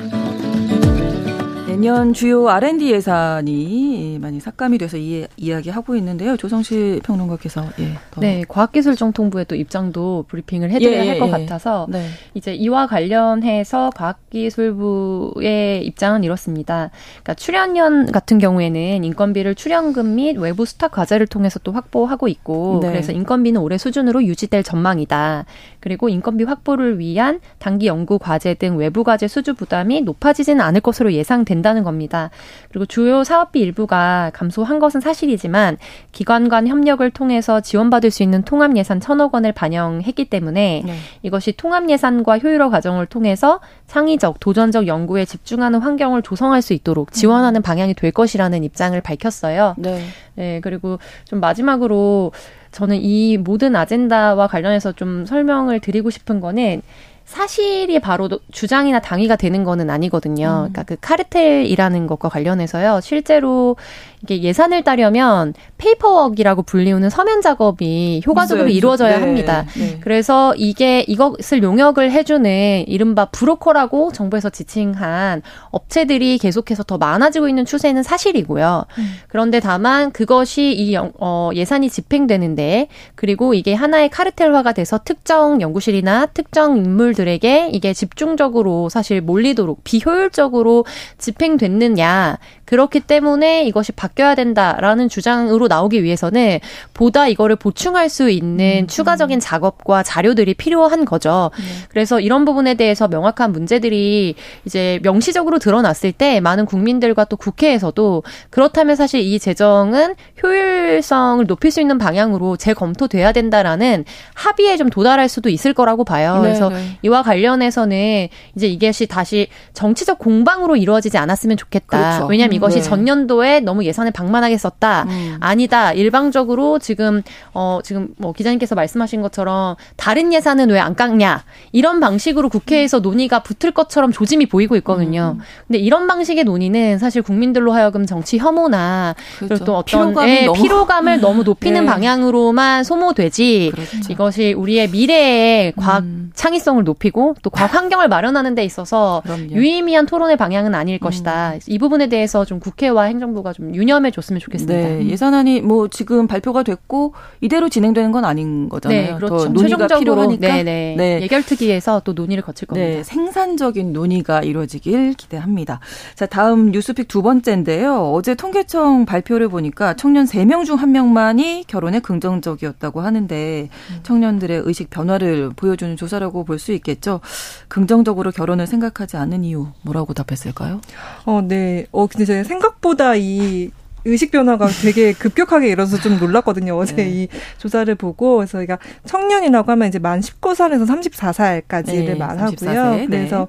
[1.78, 6.36] 내년 주요 R&D 예산이 많이 삭감이 돼서 이 이야기하고 있는데요.
[6.36, 7.94] 조성실 평론가께서 예.
[8.18, 11.32] 네, 과학기술정통부의 또 입장도 브리핑을 해드려야 예, 할것 예.
[11.32, 12.08] 같아서 네.
[12.34, 16.90] 이제 이와 관련해서 과학기술부의 입장은 이렇습니다.
[17.22, 22.88] 그러니까 출연연 같은 경우에는 인건비를 출연금 및 외부 스타 과제를 통해서 또 확보하고 있고 네.
[22.88, 25.44] 그래서 인건비는 올해 수준으로 유지될 전망이다.
[25.78, 31.12] 그리고 인건비 확보를 위한 단기 연구 과제 등 외부 과제 수주 부담이 높아지지는 않을 것으로
[31.12, 32.30] 예상된다 는 겁니다.
[32.70, 35.76] 그리고 주요 사업비 일부가 감소한 것은 사실이지만
[36.12, 40.94] 기관 간 협력을 통해서 지원받을 수 있는 통합 예산 천억 원을 반영했기 때문에 네.
[41.22, 47.60] 이것이 통합 예산과 효율화 과정을 통해서 창의적 도전적 연구에 집중하는 환경을 조성할 수 있도록 지원하는
[47.60, 49.74] 방향이 될 것이라는 입장을 밝혔어요.
[49.76, 50.04] 네.
[50.34, 52.32] 네, 그리고 좀 마지막으로
[52.70, 56.82] 저는 이 모든 아젠다와 관련해서 좀 설명을 드리고 싶은 거는
[57.28, 60.46] 사실이 바로 주장이나 당위가 되는 거는 아니거든요.
[60.46, 60.72] 음.
[60.72, 63.00] 그러니까 그 카르텔이라는 것과 관련해서요.
[63.02, 63.76] 실제로
[64.22, 69.24] 이게 예산을 따려면 paperwork이라고 불리우는 서면 작업이 효과적으로 이루어져야 네.
[69.24, 69.66] 합니다.
[69.76, 69.98] 네.
[70.00, 78.02] 그래서 이게 이것을 용역을 해주는 이른바 브로커라고 정부에서 지칭한 업체들이 계속해서 더 많아지고 있는 추세는
[78.02, 78.86] 사실이고요.
[78.98, 79.14] 음.
[79.28, 86.26] 그런데 다만 그것이 이 영, 어, 예산이 집행되는데 그리고 이게 하나의 카르텔화가 돼서 특정 연구실이나
[86.26, 90.84] 특정 인물 들에게 이게 집중적으로 사실 몰리도록 비효율적으로
[91.18, 96.60] 집행됐느냐 그렇기 때문에 이것이 바뀌어야 된다라는 주장으로 나오기 위해서는
[96.94, 101.50] 보다 이거를 보충할 수 있는 음, 추가적인 작업과 자료들이 필요한 거죠.
[101.56, 101.64] 네.
[101.88, 108.96] 그래서 이런 부분에 대해서 명확한 문제들이 이제 명시적으로 드러났을 때 많은 국민들과 또 국회에서도 그렇다면
[108.96, 114.04] 사실 이 재정은 효율성을 높일 수 있는 방향으로 재검토돼야 된다라는
[114.34, 116.34] 합의에 좀 도달할 수도 있을 거라고 봐요.
[116.34, 116.98] 네, 그래서 네.
[117.08, 121.98] 이와 관련해서는 이제 이것이 다시 정치적 공방으로 이루어지지 않았으면 좋겠다.
[121.98, 122.26] 그렇죠.
[122.26, 122.82] 왜냐하면 이것이 네.
[122.82, 125.04] 전년도에 너무 예산을 방만하게 썼다.
[125.08, 125.36] 음.
[125.40, 125.92] 아니다.
[125.92, 132.48] 일방적으로 지금 어 지금 뭐 기자님께서 말씀하신 것처럼 다른 예산은 왜 안 깎냐 이런 방식으로
[132.48, 135.36] 국회에서 논의가 붙을 것처럼 조짐이 보이고 있거든요.
[135.38, 135.42] 음.
[135.66, 139.48] 근데 이런 방식의 논의는 사실 국민들로 하여금 정치 혐오나 그렇죠.
[139.48, 141.86] 그리고 또 어떤 피로감이 예, 너무, 피로감을 너무 높이는 네.
[141.86, 144.12] 방향으로만 소모되지 그렇죠.
[144.12, 146.30] 이것이 우리의 미래의 과학 음.
[146.34, 149.50] 창의성을 높 이고 또 환경을 마련하는 데 있어서 그럼요.
[149.52, 151.54] 유의미한 토론의 방향은 아닐 것이다.
[151.54, 151.60] 음.
[151.66, 154.88] 이 부분에 대해서 좀 국회와 행정부가 좀 유념해 줬으면 좋겠습니다.
[154.88, 159.00] 네, 예산안이 뭐 지금 발표가 됐고 이대로 진행되는 건 아닌 거잖아요.
[159.00, 159.38] 네, 그렇죠.
[159.38, 160.94] 더 논의가 필요하니까 네, 네.
[160.96, 161.20] 네.
[161.22, 162.88] 예결특위에서 또 논의를 거칠 겁니다.
[162.88, 165.80] 네, 생산적인 논의가 이루어지길 기대합니다.
[166.14, 168.12] 자, 다음 뉴스픽 두 번째인데요.
[168.12, 174.00] 어제 통계청 발표를 보니까 청년 3명 중 1명만이 결혼에 긍정적이었다고 하는데 음.
[174.02, 177.20] 청년들의 의식 변화를 보여주는 조사라고 볼 수 있겠 죠.
[177.68, 180.80] 긍정적으로 결혼을 생각하지 않는 이유 뭐라고 답했을까요?
[181.24, 181.86] 어, 네.
[181.92, 183.70] 어, 근데 제가 생각보다 이
[184.04, 186.76] 의식 변화가 되게 급격하게 일어서 좀 놀랐거든요.
[186.78, 187.10] 어제 네.
[187.10, 192.56] 이 조사를 보고 그래서 저희가 청년이라고 하면 이제 만 19살에서 34살까지를 네, 말하고요.
[192.56, 193.06] 34세.
[193.06, 193.48] 그래서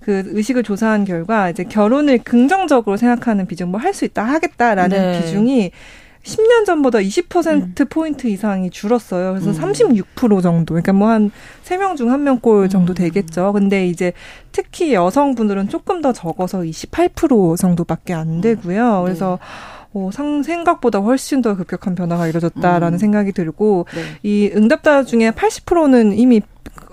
[0.00, 5.20] 그 의식을 조사한 결과 이제 결혼을 긍정적으로 생각하는 비중 뭐 할 수 있다 하겠다라는 네.
[5.22, 5.70] 비중이
[6.24, 9.34] 10년 전보다 20% 포인트 이상이 줄었어요.
[9.34, 9.72] 그래서 음.
[9.72, 10.74] 36% 정도.
[10.74, 11.30] 그러니까 뭐 한
[11.64, 12.94] 3명 중 1명꼴 정도 음.
[12.94, 13.52] 되겠죠.
[13.52, 14.12] 근데 이제
[14.50, 19.00] 특히 여성분들은 조금 더 적어서 28% 정도밖에 안 되고요.
[19.00, 19.04] 음.
[19.04, 19.74] 그래서 네.
[19.96, 22.98] 어, 상, 생각보다 훨씬 더 급격한 변화가 이루어졌다라는 음.
[22.98, 24.02] 생각이 들고, 네.
[24.24, 26.40] 이 응답자 중에 80%는 이미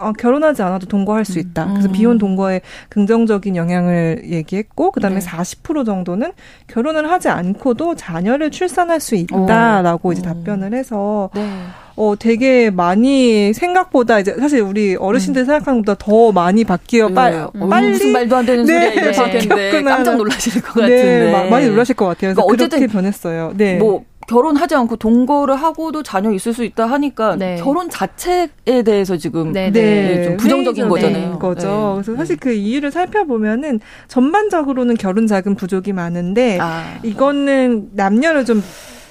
[0.02, 1.68] 어, 결혼하지 않아도 동거할 수 있다.
[1.70, 1.92] 그래서 음.
[1.92, 5.26] 비혼 동거에 긍정적인 영향을 얘기했고 그다음에 네.
[5.26, 6.34] 40% 정도는
[6.68, 10.12] 결혼을 하지 않고도 자녀를 출산할 수 있다라고 오.
[10.12, 11.48] 이제 답변을 해서 네.
[11.96, 15.46] 어 되게 많이 생각보다 이제 사실 우리 어르신들 음.
[15.46, 17.14] 생각하는 것보다 더 많이 바뀌어 네.
[17.14, 17.70] 빨, 음.
[17.70, 21.68] 빨리 무슨 말도 안 되는 네, 소리가 이러실 텐데 깜짝 놀라실 것 네, 같은데 많이
[21.68, 22.34] 놀라실 것 같아요.
[22.34, 23.54] 그래서 그러니까 어쨌든 변했어요.
[23.56, 23.76] 네.
[23.78, 27.58] 뭐 결혼하지 않고 동거를 하고도 자녀 있을 수 있다 하니까 네.
[27.62, 28.48] 결혼 자체에
[28.86, 30.16] 대해서 지금 네, 네.
[30.16, 31.38] 네좀 부정적인 거잖아요.
[31.38, 31.98] 거죠.
[31.98, 32.04] 네.
[32.04, 36.98] 그래서 사실 그 이유를 살펴보면은 전반적으로는 결혼 자금 부족이 많은데 아.
[37.04, 38.64] 이거는 남녀를 좀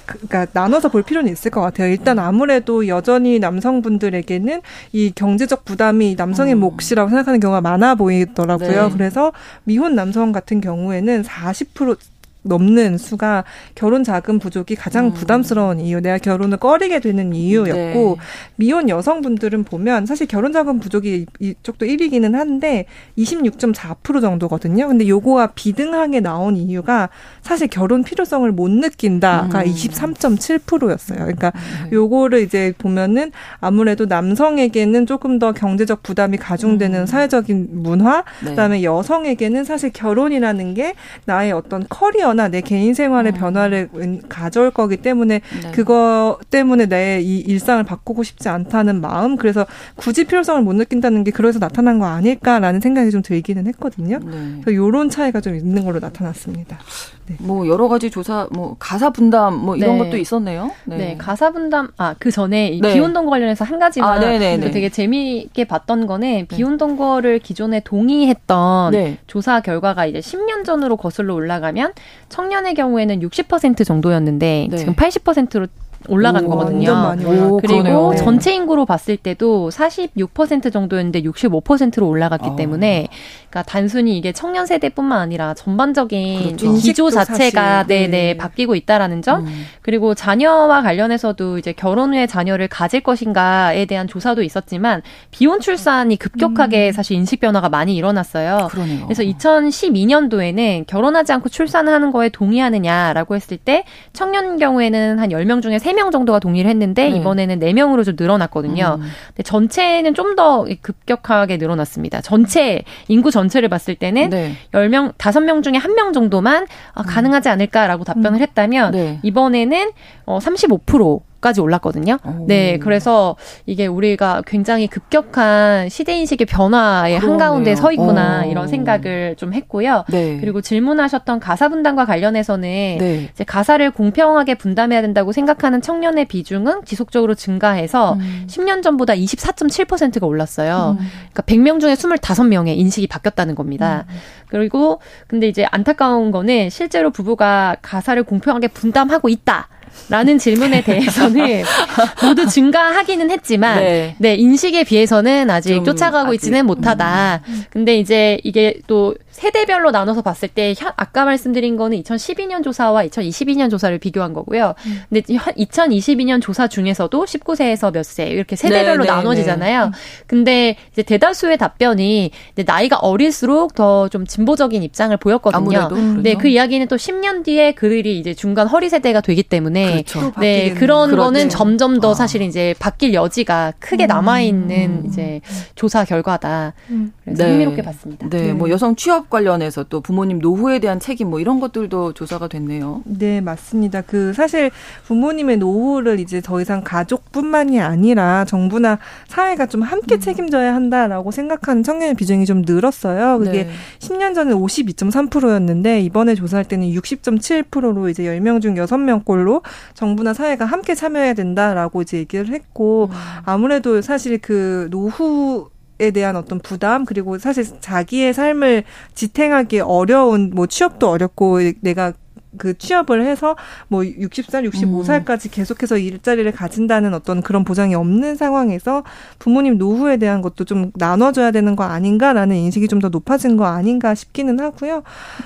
[0.07, 1.89] 그러니까 나눠서 볼 필요는 있을 것 같아요.
[1.89, 6.61] 일단 아무래도 여전히 남성분들에게는 이 경제적 부담이 남성의 음.
[6.61, 8.87] 몫이라고 생각하는 경우가 많아 보이더라고요.
[8.87, 8.89] 네.
[8.91, 9.31] 그래서
[9.65, 11.97] 미혼 남성 같은 경우에는 40%
[12.43, 13.43] 넘는 수가
[13.75, 15.13] 결혼 자금 부족이 가장 음.
[15.13, 18.15] 부담스러운 이유, 내가 결혼을 꺼리게 되는 이유였고 네.
[18.55, 22.85] 미혼 여성분들은 보면 사실 결혼 자금 부족이 이쪽도 1위기는 한데
[23.17, 24.87] 26.4% 정도거든요.
[24.87, 27.09] 근데 요거가 비등하게 나온 이유가
[27.41, 29.65] 사실 결혼 필요성을 못 느낀다가 음.
[29.65, 31.19] 23.7%였어요.
[31.19, 31.91] 그러니까 네.
[31.91, 37.05] 요거를 이제 보면은 아무래도 남성에게는 조금 더 경제적 부담이 가중되는 음.
[37.05, 38.49] 사회적인 문화, 네.
[38.49, 43.37] 그다음에 여성에게는 사실 결혼이라는 게 나의 어떤 커리어 나 내 개인 생활의 음.
[43.37, 43.89] 변화를
[44.27, 45.71] 가져올 거기 때문에 네.
[45.71, 49.65] 그거 때문에 내 이 일상을 바꾸고 싶지 않다는 마음, 그래서
[49.95, 54.19] 굳이 필요성을 못 느낀다는 게 그래서 나타난 거 아닐까라는 생각이 좀 들기는 했거든요.
[54.19, 54.59] 네.
[54.63, 56.79] 그래서 요런 차이가 좀 있는 걸로 나타났습니다.
[57.27, 57.35] 네.
[57.39, 60.03] 뭐 여러 가지 조사, 뭐 가사 분담 뭐 이런 네.
[60.05, 60.71] 것도 있었네요.
[60.85, 60.97] 네.
[60.97, 61.15] 네.
[61.17, 62.93] 가사 분담 아 그 전에 네.
[62.93, 66.45] 비혼동거 관련해서 한 가지만 아, 되게 재미있게 봤던 거는 네.
[66.47, 69.17] 비혼동거를 기존에 동의했던 네.
[69.25, 71.93] 조사 결과가 이제 10년 전으로 거슬러 올라가면
[72.29, 75.67] 청년의 경우에는 60% 정도였는데 지금 80%로
[76.07, 77.15] 올라간 오, 거거든요.
[77.25, 78.13] 오, 그리고 그러네요.
[78.17, 82.55] 전체 인구로 봤을 때도 46% 정도였는데 65%로 올라갔기 아.
[82.55, 83.07] 때문에
[83.49, 86.73] 그러니까 단순히 이게 청년 세대뿐만 아니라 전반적인 그렇죠.
[86.73, 89.65] 기조 자체가 네네 네, 바뀌고 있다라는 점 음.
[89.81, 96.89] 그리고 자녀와 관련해서도 이제 결혼 후에 자녀를 가질 것인가에 대한 조사도 있었지만 비혼 출산이 급격하게
[96.89, 96.91] 음.
[96.91, 98.69] 사실 인식 변화가 많이 일어났어요.
[98.71, 99.05] 그러네요.
[99.05, 103.83] 그래서 2012년도에는 결혼하지 않고 출산하는 거에 동의하느냐라고 했을 때
[104.13, 107.17] 청년 경우에는 한 10명 중에 3명 정도가 동의를 했는데 네.
[107.17, 108.97] 이번에는 4명으로 좀 늘어났거든요.
[108.99, 109.07] 음.
[109.27, 112.21] 근데 전체는 좀 더 급격하게 늘어났습니다.
[112.21, 114.53] 전체 인구 전체를 봤을 때는 네.
[114.71, 118.41] 10명, 5명 중에 1명 정도만 아, 가능하지 않을까라고 답변을 음.
[118.41, 119.19] 했다면 네.
[119.23, 119.91] 이번에는
[120.25, 122.19] 어, 35% 까지 올랐거든요.
[122.23, 122.45] 오.
[122.47, 128.49] 네, 그래서 이게 우리가 굉장히 급격한 시대 인식의 변화의 한 가운데 서 있구나 오.
[128.49, 130.05] 이런 생각을 좀 했고요.
[130.09, 130.37] 네.
[130.39, 132.61] 그리고 질문하셨던 가사 분담과 관련해서는
[132.99, 133.29] 네.
[133.33, 138.45] 이제 가사를 공평하게 분담해야 된다고 생각하는 청년의 비중은 지속적으로 증가해서 음.
[138.47, 140.97] 10년 전보다 24.7%가 올랐어요.
[140.99, 141.07] 음.
[141.33, 144.05] 그러니까 100명 중에 25명의 인식이 바뀌었다는 겁니다.
[144.07, 144.15] 음.
[144.49, 149.69] 그리고 근데 이제 안타까운 거는 실제로 부부가 가사를 공평하게 분담하고 있다.
[150.09, 151.63] 라는 질문에 대해서는
[152.23, 157.41] 모두 증가하기는 했지만 네, 네 인식에 비해서는 아직 쫓아가고 아직, 있지는 못하다.
[157.47, 157.63] 음.
[157.69, 163.97] 근데 이제 이게 또 세대별로 나눠서 봤을 때 아까 말씀드린 거는 2012년 조사와 2022년 조사를
[163.97, 164.75] 비교한 거고요.
[164.85, 165.01] 음.
[165.09, 169.85] 근데 2022년 조사 중에서도 19세에서 몇 세 이렇게 세대별로 네, 네, 나눠지잖아요.
[169.85, 169.91] 네.
[170.27, 172.31] 근데 이제 대다수의 답변이
[172.65, 175.89] 나이가 어릴수록 더 좀 진보적인 입장을 보였거든요.
[176.21, 180.33] 네, 그 이야기는 또 10년 뒤에 그들이 이제 중간 허리 세대가 되기 때문에 그렇죠.
[180.39, 181.23] 네, 그런 그렇죠.
[181.23, 182.13] 거는 점점 더 아.
[182.13, 185.03] 사실 이제 바뀔 여지가 크게 남아 있는 음.
[185.07, 185.39] 이제
[185.75, 186.73] 조사 결과다.
[186.89, 187.13] 음.
[187.23, 187.51] 그래서 네.
[187.51, 188.27] 흥미롭게 봤습니다.
[188.29, 193.01] 네, 뭐 여성 취업 관련해서 또 부모님 노후에 대한 책임 뭐 이런 것들도 조사가 됐네요.
[193.05, 194.01] 네, 맞습니다.
[194.01, 194.71] 그 사실
[195.05, 200.19] 부모님의 노후를 이제 더 이상 가족뿐만이 아니라 정부나 사회가 좀 함께 음.
[200.19, 203.39] 책임져야 한다라고 생각하는 청년의 비중이 좀 늘었어요.
[203.39, 203.69] 그게 네.
[203.99, 209.61] 10년 전에 52.3%였는데 이번에 조사할 때는 60.7%로 이제 10명 중 6명꼴로
[209.93, 213.15] 정부나 사회가 함께 참여해야 된다라고 이제 얘기를 했고 음.
[213.45, 215.70] 아무래도 사실 그 노후 에
[216.09, 218.83] 대한 어떤 부담 그리고 사실 자기의 삶을
[219.13, 222.13] 지탱하기 어려운 뭐 취업도 어렵고 내가
[222.57, 223.55] 그 취업을 해서
[223.87, 225.49] 뭐 60살, 65살까지 음.
[225.51, 229.03] 계속해서 일자리를 가진다는 어떤 그런 보장이 없는 상황에서
[229.39, 234.13] 부모님 노후에 대한 것도 좀 나눠줘야 되는 거 아닌가라는 인식이 좀 더 높아진 거 아닌가
[234.13, 234.97] 싶기는 하고요.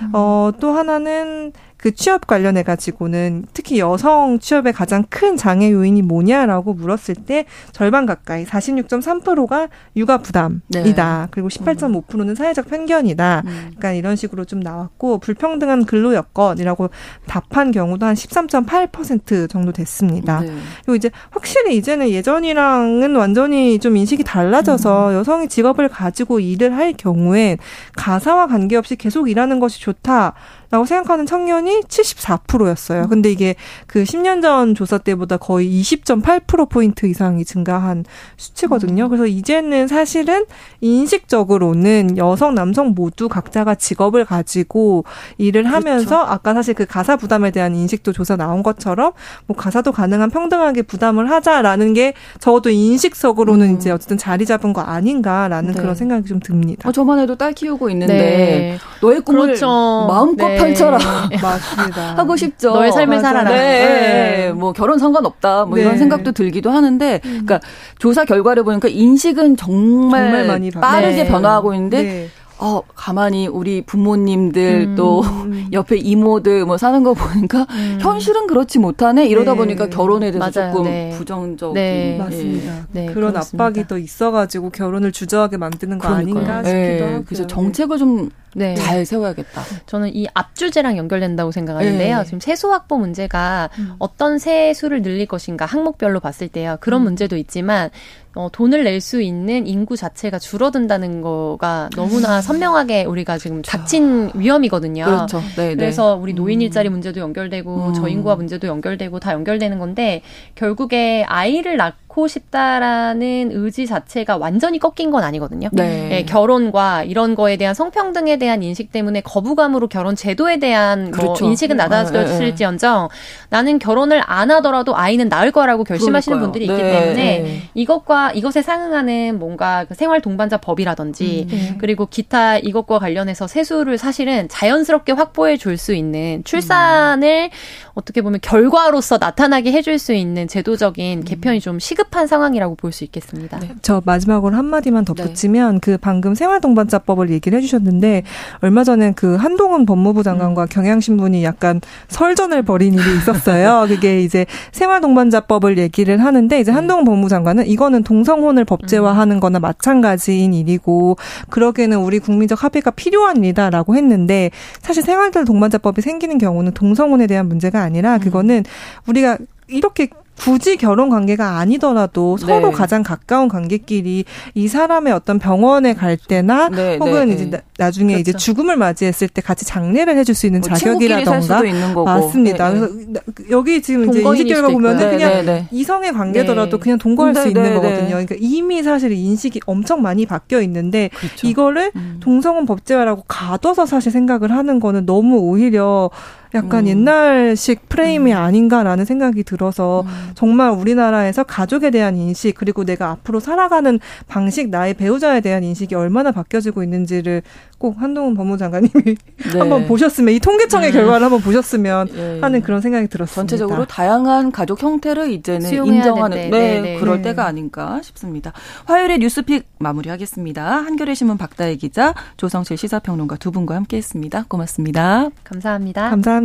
[0.01, 0.09] 음.
[0.13, 6.73] 어, 또 하나는 그 취업 관련해 가지고는 특히 여성 취업의 가장 큰 장애 요인이 뭐냐라고
[6.73, 10.61] 물었을 때 절반 가까이 46.3%가 육아 부담이다.
[10.71, 11.27] 네.
[11.31, 13.43] 그리고 18.5%는 사회적 편견이다.
[13.45, 13.51] 음.
[13.51, 16.89] 그러니까 이런 식으로 좀 나왔고 불평등한 근로 여건이라고
[17.27, 20.41] 답한 경우도 한 13.8% 정도 됐습니다.
[20.41, 20.53] 네.
[20.85, 25.15] 그리고 이제 확실히 이제는 예전이랑은 완전히 좀 인식이 달라져서 음.
[25.15, 27.57] 여성이 직업을 가지고 일을 할 경우엔
[27.95, 30.33] 가사와 관계없이 계속 일하는 것이 좋다.
[30.71, 33.03] 라고 생각하는 청년이 74%였어요.
[33.03, 33.09] 음.
[33.09, 33.55] 근데 이게
[33.87, 38.05] 그 10년 전 조사 때보다 거의 20.8%포인트 이상이 증가한
[38.37, 39.05] 수치거든요.
[39.05, 39.09] 음.
[39.09, 40.45] 그래서 이제는 사실은
[40.81, 45.05] 인식적으로는 여성, 남성 모두 각자가 직업을 가지고
[45.37, 46.31] 일을 하면서 그렇죠.
[46.31, 49.13] 아까 사실 그 가사 부담에 대한 인식도 조사 나온 것처럼
[49.47, 53.75] 뭐 가사도 가능한 평등하게 부담을 하자라는 게 적어도 인식적으로는 음.
[53.75, 55.79] 이제 어쨌든 자리 잡은 거 아닌가라는 네.
[55.79, 56.89] 그런 생각이 좀 듭니다.
[56.89, 58.77] 어, 저만 해도 딸 키우고 있는데 네.
[59.01, 59.67] 너의 꿈을 그렇죠.
[60.07, 60.54] 마음껏 네.
[60.57, 60.97] 펼쳐라.
[61.41, 62.15] 맞습니다.
[62.17, 62.73] 하고 싶죠.
[62.73, 63.49] 너의 삶을 살아라.
[63.49, 63.57] 네.
[63.57, 64.51] 네.
[64.53, 65.65] 뭐 결혼 상관없다.
[65.65, 65.97] 뭐 이런 네.
[65.97, 67.43] 생각도 들기도 하는데, 음.
[67.45, 67.59] 그러니까
[67.99, 71.27] 조사 결과를 보니까 인식은 정말, 정말 많이 빠르게 네.
[71.27, 72.29] 변화하고 있는데.
[72.57, 74.95] 어, 가만히 우리 부모님들 음.
[74.95, 75.23] 또
[75.73, 77.97] 옆에 이모들 뭐 사는 거 보니까 음.
[78.01, 79.57] 현실은 그렇지 못하네 이러다 네.
[79.57, 80.73] 보니까 결혼에 대해서 맞아요.
[80.73, 81.09] 조금 네.
[81.17, 82.13] 부정적인 네.
[82.13, 82.17] 예.
[82.17, 82.87] 맞습니다.
[82.91, 83.65] 네, 그런 그렇습니다.
[83.65, 86.45] 압박이 더 있어가지고 결혼을 주저하게 만드는 거 그러니까요.
[86.45, 87.11] 아닌가 싶기도 네.
[87.13, 88.29] 하고 그래서 정책을 좀
[88.77, 89.61] 잘 세워야겠다.
[89.85, 92.23] 저는 이 앞주제랑 연결된다고 생각하는데요.
[92.23, 93.95] 지금 세수 확보 문제가 음.
[93.99, 96.77] 어떤 세수를 늘릴 것인가 항목별로 봤을 때요.
[96.79, 97.03] 그런 음.
[97.03, 97.89] 문제도 있지만
[98.35, 102.41] 어, 돈을 낼 수 있는 인구 자체가 줄어든다는 거가 너무나 음.
[102.41, 103.77] 선명하게 우리가 지금 그렇죠.
[103.77, 105.05] 닥친 위험이거든요.
[105.05, 105.41] 그렇죠.
[105.57, 105.75] 네, 네.
[105.75, 106.61] 그래서 우리 노인 음.
[106.63, 107.93] 일자리 문제도 연결되고 음.
[107.93, 110.21] 저인구화 문제도 연결되고 다 연결되는 건데
[110.55, 115.69] 결국에 아이를 낳고 낳고 싶다라는 의지 자체가 완전히 꺾인 건 아니거든요.
[115.73, 116.07] 네.
[116.07, 121.43] 네, 결혼과 이런 거에 대한 성평등에 대한 인식 때문에 거부감으로 결혼 제도에 대한 뭐 그렇죠.
[121.43, 123.09] 뭐 인식은 낮아졌을지언정
[123.49, 126.51] 나는 결혼을 안 하더라도 아이는 낳을 거라고 결심하시는 그러니까요.
[126.51, 126.99] 분들이 있기 네.
[126.99, 127.61] 때문에 네.
[127.73, 131.55] 이것과 이것에 상응하는 뭔가 그 생활 동반자 법이라든지 음.
[131.55, 131.77] 네.
[131.79, 137.84] 그리고 기타 이것과 관련해서 세수를 사실은 자연스럽게 확보해 줄 수 있는 출산을 음.
[137.95, 141.23] 어떻게 보면 결과로서 나타나게 해줄 수 있는 제도적인 음.
[141.23, 143.59] 개편이 좀 시급한 상황이라고 볼 수 있겠습니다.
[143.59, 143.71] 네.
[143.81, 145.79] 저 마지막으로 한 마디만 덧붙이면 네.
[145.81, 148.23] 그 방금 생활동반자법을 얘기를 해주셨는데
[148.61, 150.67] 얼마 전에 그 한동훈 법무부 장관과 음.
[150.69, 153.85] 경향신문이 약간 설전을 벌인 일이 있었어요.
[153.89, 156.75] 그게 이제 생활동반자법을 얘기를 하는데 이제 네.
[156.75, 161.17] 한동훈 법무부 장관은 이거는 동성혼을 법제화하는 거나 마찬가지인 일이고
[161.49, 168.17] 그러기에는 우리 국민적 합의가 필요한 일이다라고 했는데 사실 생활동반자법이 생기는 경우는 동성혼에 대한 문제가 아니라
[168.17, 168.63] 그거는
[169.07, 172.45] 우리가 이렇게 굳이 결혼 관계가 아니더라도 네.
[172.45, 177.49] 서로 가장 가까운 관계끼리 이 사람의 어떤 병원에 갈 때나 네, 네 혹은 네, 이제
[177.49, 178.21] 나, 나중에 그렇죠.
[178.21, 181.63] 이제 죽음을 맞이했을 때 같이 장례를 해줄 수 있는 뭐 자격이라던가
[182.03, 182.69] 맞습니다.
[182.69, 182.87] 네, 네.
[182.87, 188.09] 그래서 여기 지금 이제 인식 결과 보면은 그냥 이성의 관계더라도 그냥 동거할 수 있는 거거든요.
[188.09, 191.47] 그러니까 이미 사실 인식이 엄청 많이 바뀌어 있는데 그렇죠.
[191.47, 192.17] 이거를 음.
[192.19, 196.09] 동성혼 법제화라고 가둬서 사실 생각을 하는 거는 너무 오히려
[196.55, 196.87] 약간 음.
[196.87, 198.37] 옛날식 프레임이 음.
[198.37, 200.31] 아닌가라는 생각이 들어서 음.
[200.35, 206.31] 정말 우리나라에서 가족에 대한 인식 그리고 내가 앞으로 살아가는 방식 나의 배우자에 대한 인식이 얼마나
[206.31, 207.43] 바뀌어지고 있는지를
[207.77, 208.91] 꼭 한동훈 법무장관님이
[209.53, 209.59] 네.
[209.59, 210.93] 한번 보셨으면 이 통계청의 음.
[210.93, 212.39] 결과를 한번 보셨으면 예.
[212.41, 213.35] 하는 그런 생각이 들었습니다.
[213.35, 218.53] 전체적으로 다양한 가족 형태를 이제는 인정하는 네, 네, 네, 그럴 때가 아닌가 싶습니다.
[218.85, 220.65] 화요일에 뉴스픽 마무리하겠습니다.
[220.65, 224.45] 한겨레 신문 박다혜 기자, 조성실 시사평론가 두 분과 함께했습니다.
[224.47, 225.29] 고맙습니다.
[225.43, 226.09] 감사합니다.
[226.09, 226.44] 감사합니다.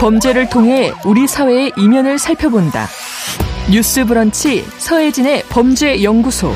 [0.00, 2.86] 범죄를 통해 우리 사회의 이면을 살펴본다.
[3.70, 6.54] 뉴스 브런치 서혜진의 범죄 연구소.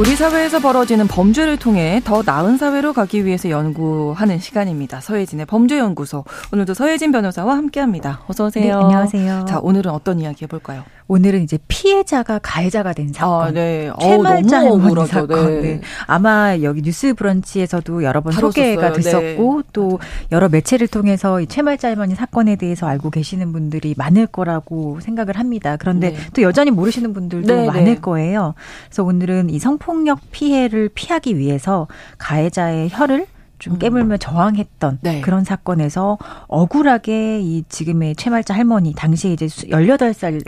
[0.00, 5.00] 우리 사회에서 벌어지는 범죄를 통해 더 나은 사회로 가기 위해서 연구하는 시간입니다.
[5.00, 6.24] 서혜진의 범죄연구소.
[6.52, 8.22] 오늘도 서혜진 변호사와 함께합니다.
[8.26, 8.64] 어서 오세요.
[8.64, 9.44] 네, 안녕하세요.
[9.48, 10.82] 자, 오늘은 어떤 이야기 해볼까요?
[11.08, 13.48] 오늘은 이제 피해자가 가해자가 된 사건.
[13.48, 13.90] 아, 네.
[14.00, 15.46] 최말자 할머니 사건.
[15.46, 15.60] 네.
[15.62, 15.80] 네.
[16.06, 19.68] 아마 여기 뉴스 브런치에서도 여러 번 소개가 됐었고 네.
[19.72, 19.98] 또
[20.30, 25.76] 여러 매체를 통해서 이 최말자 할머니 사건에 대해서 알고 계시는 분들이 많을 거라고 생각을 합니다.
[25.78, 26.18] 그런데 네.
[26.34, 27.94] 또 여전히 모르시는 분들도 네, 많을 네.
[27.96, 28.54] 거예요.
[28.86, 31.88] 그래서 오늘은 이 성폭력 피해를 피하기 위해서
[32.18, 33.26] 가해자의 혈을
[33.58, 33.78] 좀 음.
[33.78, 35.20] 깨물며 저항했던 네.
[35.22, 40.44] 그런 사건에서 억울하게 이 지금의 최말자 할머니 당시에 이제 18살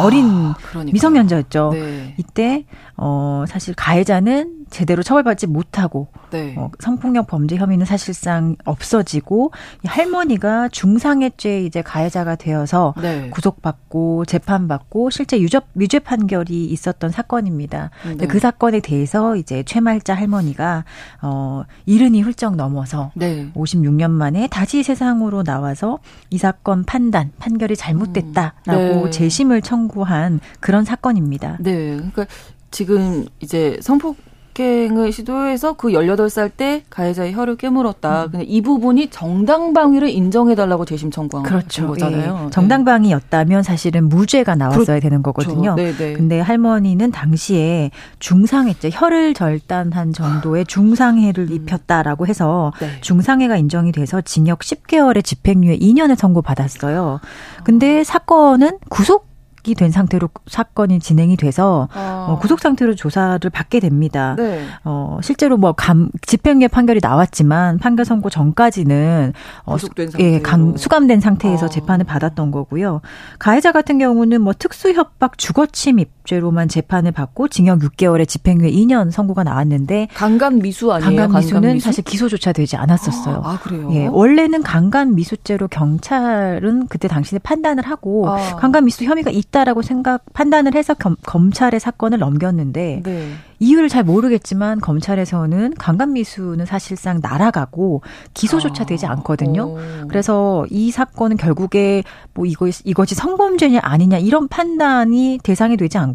[0.00, 0.56] 어린 아,
[0.92, 1.70] 미성년자였죠.
[1.72, 2.14] 네.
[2.18, 2.64] 이때
[2.96, 6.56] 어 사실 가해자는 제대로 처벌받지 못하고 네.
[6.58, 9.52] 어, 성폭력 범죄 혐의는 사실상 없어지고
[9.84, 13.30] 이 할머니가 중상해 죄 이제 가해자가 되어서 네.
[13.30, 17.90] 구속받고 재판받고 실제 유죄 유죄 판결이 있었던 사건입니다.
[18.18, 18.26] 네.
[18.26, 20.84] 그 사건에 대해서 이제 최말자 할머니가
[21.22, 23.48] 어 이른이 훌쩍 넘어서 네.
[23.54, 26.00] 56년 만에 다시 세상으로 나와서
[26.30, 29.10] 이 사건 판단 판결이 잘못됐다라고 음.
[29.12, 31.58] 재심을 청구한 그런 사건입니다.
[31.60, 31.94] 네.
[31.94, 32.26] 그러니까
[32.72, 34.16] 지금 이제 성폭
[34.54, 38.24] 폭행을 시도해서 그 18살 때 가해자의 혀를 깨물었다.
[38.24, 38.30] 음.
[38.30, 41.88] 근데 이 부분이 정당방위를 인정해달라고 재심 청구한 그렇죠.
[41.88, 42.44] 거잖아요.
[42.46, 42.50] 예.
[42.50, 45.00] 정당방위였다면 사실은 무죄가 나왔어야 그렇죠.
[45.00, 45.74] 되는 거거든요.
[45.74, 45.96] 네네.
[45.96, 46.12] 네.
[46.14, 47.90] 근데 할머니는 당시에
[48.20, 51.52] 중상해죄, 혀를 절단한 정도의 중상해를 음.
[51.52, 52.88] 입혔다라고 해서 네.
[53.00, 57.20] 중상해가 인정이 돼서 징역 10개월의 집행유예 2년을 선고받았어요.
[57.64, 58.04] 근데 아.
[58.04, 59.33] 사건은 구속
[59.64, 62.26] 구속이 된 상태로 사건이 진행이 돼서 아.
[62.28, 64.36] 어, 구속 상태로 조사를 받게 됩니다.
[64.38, 64.64] 네.
[64.84, 69.32] 어, 실제로 뭐 감, 집행유예 판결이 나왔지만 판결 선고 전까지는
[69.64, 71.68] 어, 구속된 상태 예, 강, 수감된 상태에서 아.
[71.68, 73.00] 재판을 받았던 거고요.
[73.38, 79.44] 가해자 같은 경우는 뭐 특수 협박 주거침입 죄로만 재판을 받고 징역 6개월에 집행유예 2년 선고가
[79.44, 81.08] 나왔는데 강간 미수 아니에요?
[81.08, 81.84] 강간 미수는 강간 미수?
[81.84, 83.42] 사실 기소조차 되지 않았었어요.
[83.44, 83.88] 아, 그래요?
[83.92, 88.56] 예, 원래는 강간 미수죄로 경찰은 그때 당시에 판단을 하고 아.
[88.56, 93.28] 강간 미수 혐의가 있다라고 생각 판단을 해서 겸, 검찰에 사건을 넘겼는데 네.
[93.60, 98.02] 이유를 잘 모르겠지만 검찰에서는 강간 미수는 사실상 날아가고
[98.34, 98.86] 기소조차 아.
[98.86, 99.62] 되지 않거든요.
[99.64, 99.78] 오.
[100.08, 102.02] 그래서 이 사건은 결국에
[102.34, 106.13] 뭐 이거 이것이 성범죄냐 아니냐 이런 판단이 대상이 되지 않고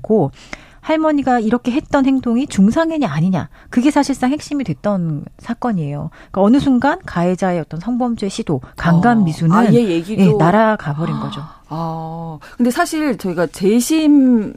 [0.81, 6.09] 할머니가 이렇게 했던 행동이 중상해냐 아니냐 그게 사실상 핵심이 됐던 사건이에요.
[6.31, 11.19] 그러니까 어느 순간 가해자의 어떤 성범죄 시도, 강간 어, 미수는 아, 얘기도 예, 날아가 버린
[11.19, 11.41] 거죠.
[11.67, 14.53] 아, 근데 사실 저희가 재심이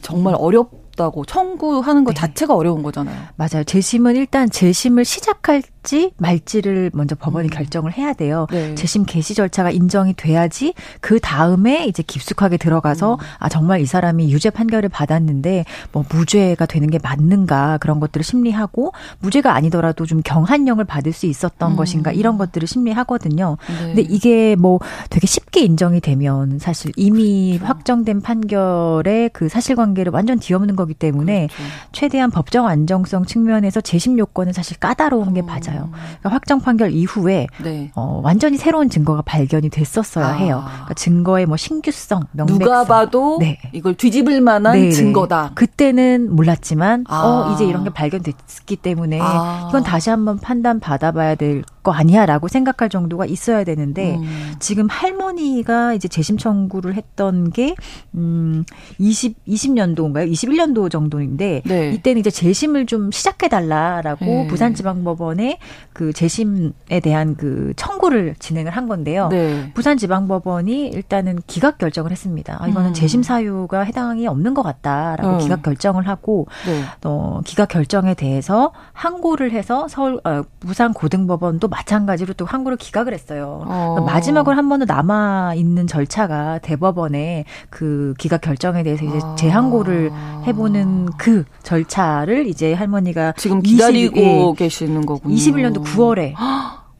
[0.00, 2.20] 정말 어렵 없다고 청구하는 것 네.
[2.20, 3.16] 자체가 어려운 거잖아요.
[3.36, 3.62] 맞아요.
[3.64, 7.50] 재심은 일단 재심을 시작할 지 말지를 먼저 법원이 음.
[7.50, 8.46] 결정을 해야 돼요.
[8.50, 8.74] 네.
[8.74, 13.18] 재심 개시 절차가 인정이 돼야지 그 다음에 이제 깊숙하게 들어가서 음.
[13.38, 18.92] 아 정말 이 사람이 유죄 판결을 받았는데 뭐 무죄가 되는 게 맞는가 그런 것들을 심리하고
[19.20, 21.76] 무죄가 아니더라도 좀 경한형을 받을 수 있었던 음.
[21.76, 23.56] 것인가 이런 것들을 심리하거든요.
[23.68, 23.86] 네.
[23.86, 27.66] 근데 이게 뭐 되게 쉽게 인정이 되면 사실 이미 그렇죠.
[27.66, 31.62] 확정된 판결의 그 사실관계를 완전 뒤엎는 거 거기 때문에 그렇죠.
[31.92, 35.44] 최대한 법정 안정성 측면에서 재심 요건은 사실 까다로운 게 어.
[35.44, 35.77] 맞아요.
[35.90, 37.90] 그러니까 확정 판결 이후에 네.
[37.94, 40.32] 어, 완전히 새로운 증거가 발견이 됐었어야 아.
[40.32, 40.62] 해요.
[40.66, 42.58] 그러니까 증거의 뭐 신규성, 명백성.
[42.58, 43.58] 누가 봐도 네.
[43.72, 44.90] 이걸 뒤집을 만한 네네.
[44.90, 45.52] 증거다.
[45.54, 47.22] 그때는 몰랐지만 아.
[47.22, 49.66] 어 이제 이런 게 발견됐기 때문에 아.
[49.68, 54.54] 이건 다시 한번 판단 받아봐야 될 거 아니야라고 생각할 정도가 있어야 되는데 음.
[54.58, 57.74] 지금 할머니가 이제 재심 청구를 했던 게
[58.14, 58.64] 음,
[58.98, 60.30] 20 20년도인가요?
[60.30, 61.92] 21년도 20년도 정도인데 네.
[61.92, 64.46] 이때는 이제 재심을 좀 시작해 달라라고 네.
[64.46, 65.58] 부산지방법원에
[65.92, 69.28] 그 재심에 대한 그 청구를 진행을 한 건데요.
[69.28, 69.72] 네.
[69.74, 72.58] 부산지방법원이 일단은 기각 결정을 했습니다.
[72.60, 72.94] 아, 이거는 음.
[72.94, 75.38] 재심 사유가 해당이 없는 것 같다라고 음.
[75.38, 76.82] 기각 결정을 하고 네.
[77.04, 83.62] 어, 기각 결정에 대해서 항고를 해서 서울 어, 부산 고등법원도 마찬가지로 또 항고를 기각을 했어요.
[83.66, 84.02] 어.
[84.04, 89.34] 마지막으로 한 번 더 남아 있는 절차가 대법원에 그 기각 결정에 대해서 이제 아.
[89.36, 90.10] 재항고를
[90.44, 95.34] 해보 보는 그 절차를 이제 할머니가 지금 기다리고 20, 예, 계시는 거군요.
[95.34, 96.34] 21년도 9월에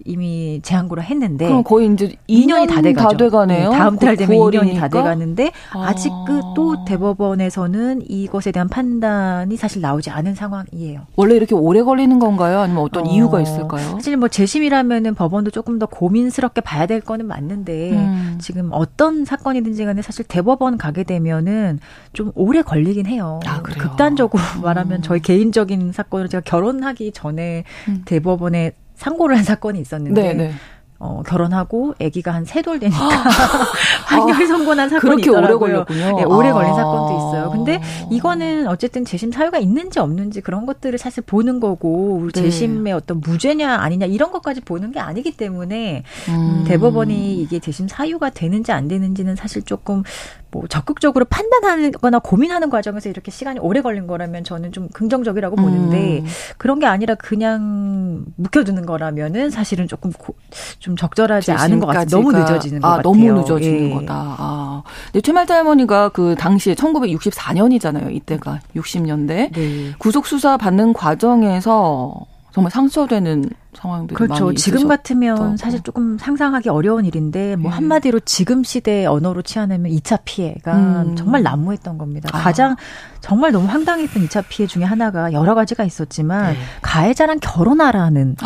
[0.04, 3.08] 이미 재항고를 했는데 그럼 거의 이제 2년이 다 돼가죠.
[3.08, 3.70] 다 돼가네요.
[3.70, 5.86] 네, 다음 달 되면 2년이 다 돼가는데 아.
[5.86, 11.02] 아직 그또 대법원에서는 이것에 대한 판단이 사실 나오지 않은 상황이에요.
[11.16, 12.60] 원래 이렇게 오래 걸리는 건가요?
[12.60, 13.90] 아니면 어떤 어, 이유가 있을까요?
[13.92, 18.38] 사실 뭐 재심이라면은 법원도 조금 더 고민스럽게 봐야 될 거는 맞는데 음.
[18.40, 21.80] 지금 어떤 사건이든지 간에 사실 대법원 가게 되면은
[22.12, 23.40] 좀 오래 걸리긴 해요.
[23.46, 28.02] 아, 극단적으로 말하면 저희 개인적인 사건을 제가 결혼하기 전에 음.
[28.04, 30.52] 대법원에 상고를 한 사건이 있었는데 네, 네.
[31.00, 32.98] 어, 결혼하고 아기가 한 세 돌 되니까
[34.08, 35.56] 판결 선고난 사건이 그렇게 있더라고요.
[35.56, 36.16] 오래 걸렸군요.
[36.16, 36.54] 네, 오래 아.
[36.54, 37.50] 걸린 사건도 있어요.
[37.52, 37.80] 근데
[38.10, 42.42] 이거는 어쨌든 재심 사유가 있는지 없는지 그런 것들을 사실 보는 거고 네.
[42.42, 46.64] 재심의 어떤 무죄냐 아니냐 이런 것까지 보는 게 아니기 때문에 음.
[46.66, 50.02] 대법원이 이게 재심 사유가 되는지 안 되는지는 사실 조금
[50.50, 56.26] 뭐 적극적으로 판단하거나 고민하는 과정에서 이렇게 시간이 오래 걸린 거라면 저는 좀 긍정적이라고 보는데 음.
[56.56, 60.34] 그런 게 아니라 그냥 묵혀두는 거라면은 사실은 조금 고,
[60.78, 62.06] 좀 적절하지 않은 것 같아요.
[62.06, 63.02] 너무 늦어지는 아, 것 같아요.
[63.02, 63.94] 너무 늦어지는 예.
[63.94, 64.14] 거다.
[64.38, 64.82] 아.
[65.06, 68.14] 근데 최말타 할머니가 그 당시에 1964년이잖아요.
[68.14, 69.92] 이때가 60년대 네.
[69.98, 72.14] 구속 수사 받는 과정에서
[72.52, 74.46] 정말 상처되는 상황들이 그렇죠.
[74.46, 74.88] 많이 지금 있으셨죠.
[74.88, 77.76] 같으면 사실 조금 상상하기 어려운 일인데 뭐 네.
[77.76, 81.16] 한마디로 지금 시대의 언어로 취하면 2차 피해가 음.
[81.16, 82.30] 정말 난무했던 겁니다.
[82.32, 82.38] 아.
[82.38, 82.76] 가장
[83.20, 86.58] 정말 너무 황당했던 2차 피해 중에 하나가 여러 가지가 있었지만 네.
[86.82, 88.36] 가해자랑 결혼하라는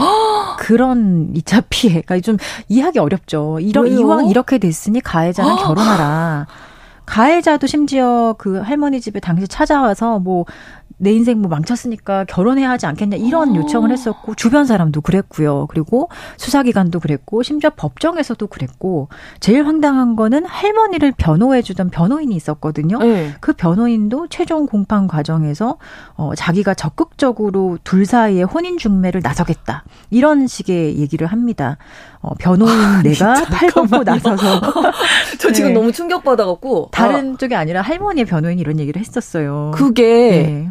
[0.58, 2.36] 그런 2차 피해가 그러니까 좀
[2.68, 3.58] 이해하기 어렵죠.
[3.60, 6.46] 이런 이왕 이렇게 됐으니 가해자랑 결혼하라.
[7.04, 10.46] 가해자도 심지어 그 할머니 집에 당시 찾아와서 뭐
[11.02, 13.52] 내 인생 뭐 망쳤으니까 결혼해야 하지 않겠냐 이런 오.
[13.52, 13.56] 어.
[13.56, 15.66] 요청을 했었고 주변 사람도 그랬고요.
[15.68, 19.08] 그리고 수사기관도 그랬고 심지어 법정에서도 그랬고
[19.40, 22.98] 제일 황당한 거는 할머니를 변호해주던 변호인이 있었거든요.
[22.98, 23.34] 네.
[23.40, 25.78] 그 변호인도 최종 공판 과정에서
[26.14, 31.78] 어, 자기가 적극적으로 둘 사이에 혼인 중매를 나서겠다 이런 식의 얘기를 합니다.
[32.20, 34.60] 어, 변호인 아, 내가 팔 벗고 나서서
[35.40, 35.74] 저 지금 네.
[35.74, 37.36] 너무 충격받아갖고 다른 아.
[37.36, 39.72] 쪽이 아니라 할머니의 변호인이 이런 얘기를 했었어요.
[39.74, 40.70] 그게 네.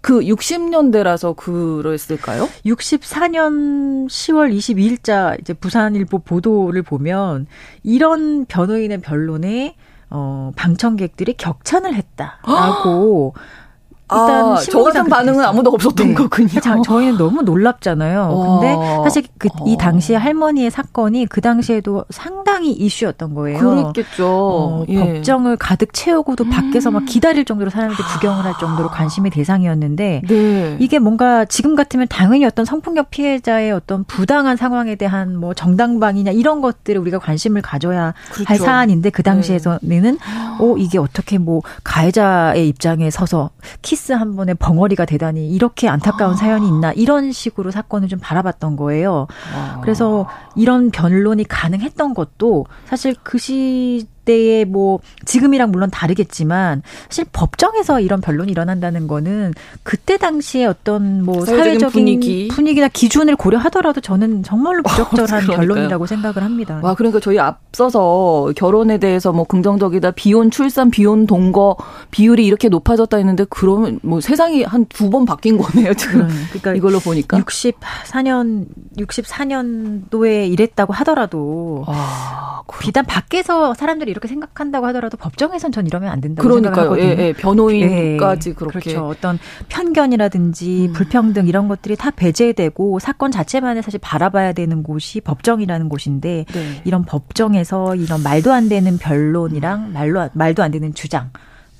[0.00, 2.48] 그 60년대라서 그랬을까요?
[2.64, 7.46] 64년 10월 22일자 이제 부산일보 보도를 보면
[7.82, 9.74] 이런 변호인의 변론에
[10.10, 13.34] 어, 방청객들이 격찬을 했다라고
[14.10, 16.14] 일단 아, 저 같은 반응은 아무도 없었던 네.
[16.14, 16.60] 거군요.
[16.60, 18.60] 자, 저희는 너무 놀랍잖아요.
[18.60, 19.76] 근데 사실 그이 어.
[19.76, 23.58] 당시에 할머니의 사건이 그 당시에도 상당히 이슈였던 거예요.
[23.58, 24.26] 그랬겠죠.
[24.26, 25.14] 어, 예.
[25.14, 26.50] 법정을 가득 채우고도 음.
[26.50, 30.76] 밖에서 막 기다릴 정도로 사람들이 구경을 할 정도로 관심의 대상이었는데 네.
[30.80, 36.62] 이게 뭔가 지금 같으면 당연히 어떤 성폭력 피해자의 어떤 부당한 상황에 대한 뭐 정당방위냐 이런
[36.62, 38.48] 것들을 우리가 관심을 가져야 그렇죠.
[38.48, 40.16] 할 사안인데 그 당시에서는 네.
[40.58, 43.50] 어 이게 어떻게 뭐 가해자의 입장에 서서
[43.82, 46.36] 키 키스 한 번에 벙어리가 대단히 이렇게 안타까운 아.
[46.36, 49.26] 사연이 있나 이런 식으로 사건을 좀 바라봤던 거예요.
[49.52, 49.80] 아.
[49.82, 54.06] 그래서 이런 변론이 가능했던 것도 사실 그 시.
[54.28, 61.46] 때의 뭐 지금이랑 물론 다르겠지만 사실 법정에서 이런 변론이 일어난다는 거는 그때 당시에 어떤 뭐
[61.46, 62.48] 사회적인 분위기.
[62.48, 66.78] 분위기나 기준을 고려하더라도 저는 정말로 부적절한 어, 변론이라고 생각을 합니다.
[66.82, 71.76] 와 그러니까 저희 앞서서 결혼에 대해서 뭐 긍정적이다 비혼 출산 비혼 동거
[72.10, 76.28] 비율이 이렇게 높아졌다 했는데 그러면 뭐 세상이 한 두 번 바뀐 거네요 지금.
[76.50, 78.66] 그러니까 이걸로 보니까 64년
[78.98, 86.48] 64년도에 이랬다고 하더라도 아, 비단 밖에서 사람들이 이렇게 생각한다고 하더라도 법정에선 전 이러면 안 된다고
[86.48, 86.74] 그러니까요.
[86.74, 87.22] 생각하거든요.
[87.22, 87.32] 예, 예.
[87.32, 89.06] 변호인까지 예, 그렇게 그렇죠.
[89.06, 89.38] 어떤
[89.68, 90.92] 편견이라든지 음.
[90.92, 96.82] 불평등 이런 것들이 다 배제되고 사건 자체만을 사실 바라봐야 되는 곳이 법정이라는 곳인데 네.
[96.84, 101.30] 이런 법정에서 이런 말도 안 되는 변론이랑 말로 말도 안 되는 주장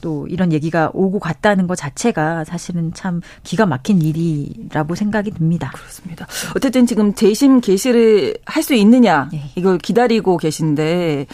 [0.00, 5.72] 또 이런 얘기가 오고 갔다는 것 자체가 사실은 참 기가 막힌 일이라고 생각이 듭니다.
[5.74, 6.24] 그렇습니다.
[6.54, 9.50] 어쨌든 지금 재심 개시를 할 수 있느냐 네.
[9.56, 11.26] 이걸 기다리고 계신데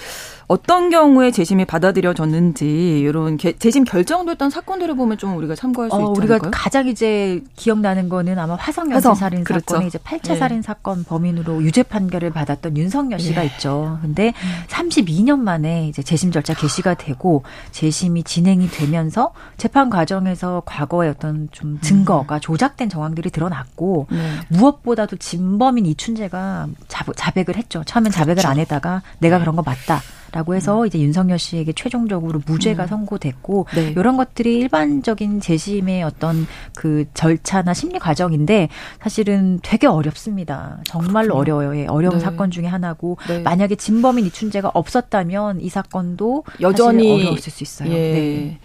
[0.47, 6.21] 어떤 경우에 재심이 받아들여졌는지 이런 재심 결정됐던 사건들을 보면 좀 우리가 참고할 수 어, 있지
[6.21, 9.65] 우리가 가장 이제 기억나는 거는 아마 화성 연쇄 살인 그렇죠.
[9.67, 10.37] 사건의 이제 8차 네.
[10.37, 13.47] 살인 사건 범인으로 유죄 판결을 받았던 윤석열 씨가 네.
[13.47, 13.99] 있죠.
[14.03, 14.35] 근데
[14.69, 21.81] 32년 만에 이제 재심 절차 개시가 되고 재심이 진행이 되면서 재판 과정에서 과거의 어떤 좀
[21.81, 22.41] 증거가 음.
[22.41, 24.19] 조작된 정황들이 드러났고 네.
[24.49, 27.83] 무엇보다도 진범인 이춘재가 자백을 했죠.
[27.85, 28.49] 처음엔 자백을 그렇죠.
[28.49, 30.01] 안 했다가 내가 그런 거 맞다.
[30.35, 30.87] 라고 해서 음.
[30.87, 32.89] 이제 윤석열 씨에게 최종적으로 무죄가 음.
[32.89, 33.91] 선고됐고 네.
[33.97, 38.69] 이런 것들이 일반적인 재심의 어떤 그 절차나 심리 과정인데
[39.01, 40.79] 사실은 되게 어렵습니다.
[40.85, 41.57] 정말로 그렇군요.
[41.59, 41.81] 어려워요.
[41.81, 42.21] 예, 어려운 네.
[42.21, 43.43] 사건 중에 하나고 네.
[43.43, 47.91] 만약에 진범인 이춘재가 없었다면 이 사건도 여전히 어려웠을 수 있어요.
[47.91, 47.95] 예.
[47.95, 48.59] 네.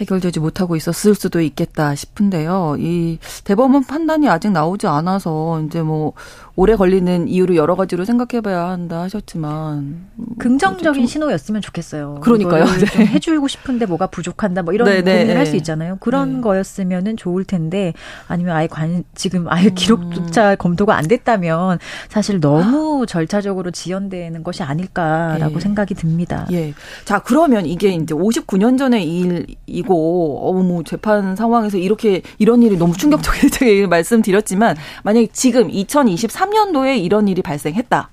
[0.00, 2.76] 해결되지 못하고 있었을 수도 있겠다 싶은데요.
[2.78, 6.12] 이 대법원 판단이 아직 나오지 않아서 이제 뭐
[6.56, 12.20] 오래 걸리는 이유를 여러 가지로 생각해봐야 한다 하셨지만 음, 긍정적인 신호였으면 좋겠어요.
[12.22, 12.64] 그러니까요.
[12.64, 13.06] 네.
[13.06, 15.96] 해주고 싶은데 뭐가 부족한다 뭐 이런 네, 네 고민을 할 수 있잖아요.
[16.00, 16.40] 그런 네.
[16.42, 17.92] 거였으면은 좋을 텐데
[18.28, 19.74] 아니면 아예 관 지금 아예 음.
[19.74, 20.56] 기록조차 음.
[20.58, 21.78] 검토가 안 됐다면
[22.08, 25.60] 사실 너무 절차적으로 지연되는 것이 아닐까라고 예.
[25.60, 26.46] 생각이 듭니다.
[26.52, 26.72] 예.
[27.04, 33.86] 자 그러면 이게 이제 59년 전의 일이고 어머 재판 상황에서 이렇게 이런 일이 너무 충격적이게
[33.88, 38.10] 말씀드렸지만 만약에 지금 2023 2013년도에 이런 일이 발생했다.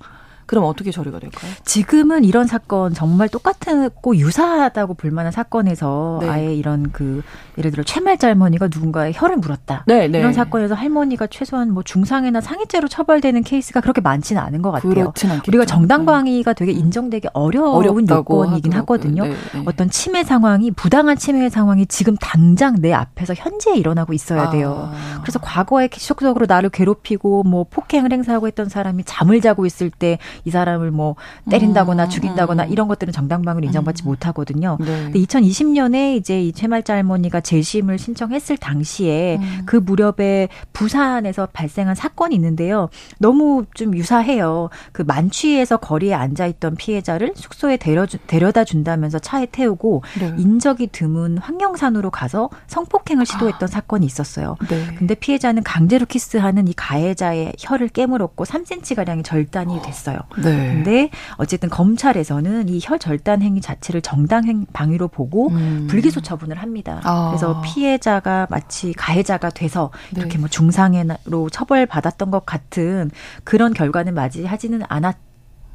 [0.48, 1.52] 그럼 어떻게 처리가 될까요?
[1.64, 6.28] 지금은 이런 사건 정말 똑같고 유사하다고 볼 만한 사건에서 네.
[6.28, 7.22] 아예 이런 그
[7.58, 9.84] 예를 들어 최말자 할머니가 누군가의 혀를 물었다.
[9.86, 10.18] 네, 네.
[10.18, 15.12] 이런 사건에서 할머니가 최소한 뭐 중상이나 상해죄로 처벌되는 케이스가 그렇게 많지는 않은 것 같아요.
[15.46, 16.78] 우리가 정당방위가 되게 음.
[16.78, 19.24] 인정되기 어려운 요건이긴 하거든요.
[19.24, 24.48] 네, 네, 어떤 침해 상황이 부당한 침해 상황이 지금 당장 내 앞에서 현재 일어나고 있어야
[24.48, 24.90] 돼요.
[24.94, 25.20] 아.
[25.20, 30.90] 그래서 과거에 계속적으로 나를 괴롭히고 뭐 폭행을 행사하고 했던 사람이 잠을 자고 있을 때이 사람을
[30.90, 31.16] 뭐
[31.50, 32.72] 때린다거나 음, 죽인다거나 음.
[32.72, 34.08] 이런 것들은 정당방위로 인정받지 음.
[34.08, 34.78] 못하거든요.
[34.80, 34.86] 네.
[35.04, 39.62] 근데 2020년에 이제 이 최말자 할머니가 재심을 신청했을 당시에 음.
[39.66, 42.88] 그 무렵에 부산에서 발생한 사건이 있는데요.
[43.18, 44.70] 너무 좀 유사해요.
[44.92, 50.34] 그 만취에서 거리에 앉아 있던 피해자를 숙소에 데려 데려다 준다면서 차에 태우고 네.
[50.38, 53.66] 인적이 드문 황령산으로 가서 성폭행을 시도했던 아.
[53.66, 54.56] 사건이 있었어요.
[54.68, 54.94] 네.
[54.96, 60.18] 근데 피해자는 강제로 키스하는 이 가해자의 혀를 깨물었고 3cm 가량이 절단이 됐어요.
[60.36, 60.74] 네.
[60.74, 65.86] 근데 어쨌든 검찰에서는 이 혈 절단 행위 자체를 정당 방위로 보고 음.
[65.90, 67.00] 불기소 처분을 합니다.
[67.04, 67.28] 아.
[67.30, 70.20] 그래서 피해자가 마치 가해자가 돼서 네.
[70.20, 73.10] 이렇게 뭐 중상해로 처벌받았던 것 같은
[73.44, 75.16] 그런 결과는 맞이하지는 않았.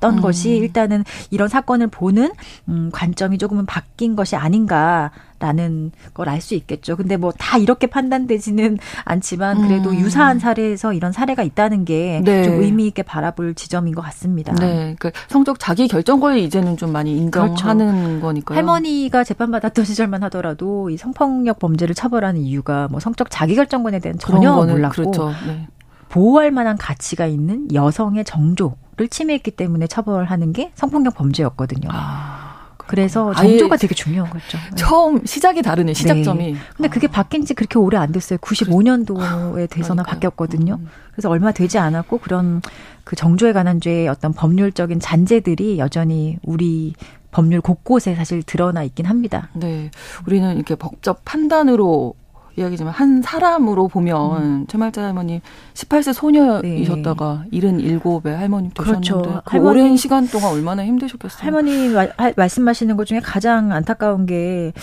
[0.04, 0.22] 던 음.
[0.22, 2.34] 것이 일단은 이런 사건을 보는
[2.68, 6.96] 음, 관점이 조금은 바뀐 것이 아닌가 라는 걸 알 수 있겠죠.
[6.96, 9.96] 근데 뭐 다 이렇게 판단되지는 않지만 그래도 음.
[10.00, 12.48] 유사한 사례에서 이런 사례가 있다는 게좀 네.
[12.48, 14.54] 의미 있게 바라볼 지점인 것 같습니다.
[14.56, 18.22] 네, 그 성적 자기 결정권을 이제는 좀 많이 인정하는 그렇죠.
[18.22, 18.58] 거니까요.
[18.58, 24.54] 할머니가 재판받았던 시절만 하더라도 이 성폭력 범죄를 처벌하는 이유가 뭐 성적 자기 결정권에 대한 전혀
[24.54, 25.32] 몰랐고 그렇죠.
[25.48, 25.68] 네.
[26.10, 31.90] 보호할 만한 가치가 있는 여성의 정조 를 침해했기 때문에 처벌하는 게 성폭력 범죄였거든요.
[31.92, 32.54] 아.
[32.78, 34.58] 그래서 정조가 되게 중요한 거죠.
[34.58, 34.76] 네.
[34.76, 36.52] 처음 시작이 다르네 시작점이.
[36.54, 36.60] 네.
[36.76, 38.38] 근데 그게 바뀐 지 그렇게 오래 안 됐어요.
[38.40, 40.76] 95년도에 돼서나 바뀌었거든요.
[40.80, 40.90] 음.
[41.12, 42.62] 그래서 얼마 되지 않았고 그런
[43.04, 46.94] 그 정조에 관한 죄의 어떤 법률적인 잔재들이 여전히 우리
[47.32, 49.50] 법률 곳곳에 사실 드러나 있긴 합니다.
[49.54, 49.90] 네.
[50.28, 52.14] 우리는 이렇게 법적 판단으로
[52.56, 54.66] 이야기지만 한 사람으로 보면 음.
[54.68, 55.42] 최말자 할머니
[55.74, 57.60] 18세 소녀이셨다가 네.
[57.60, 59.42] 77의 할머님 되셨는데 그렇죠.
[59.46, 61.44] 그 할머니, 오랜 시간 동안 얼마나 힘드셨겠어요.
[61.44, 64.74] 할머니 마, 하, 말씀하시는 것 중에 가장 안타까운 게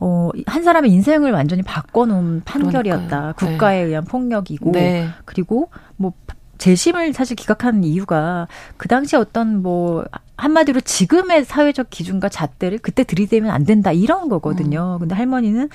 [0.00, 3.08] 어, 한 사람의 인생을 완전히 바꿔놓은 판결이었다.
[3.08, 3.34] 그러니까요.
[3.34, 3.88] 국가에 네.
[3.88, 5.08] 의한 폭력이고 네.
[5.24, 6.12] 그리고 뭐
[6.58, 10.04] 재심을 사실 기각하는 이유가 그 당시 어떤 뭐
[10.36, 14.96] 한마디로 지금의 사회적 기준과 잣대를 그때 들이대면 안 된다 이런 거거든요.
[14.96, 15.00] 음.
[15.00, 15.68] 근데 할머니는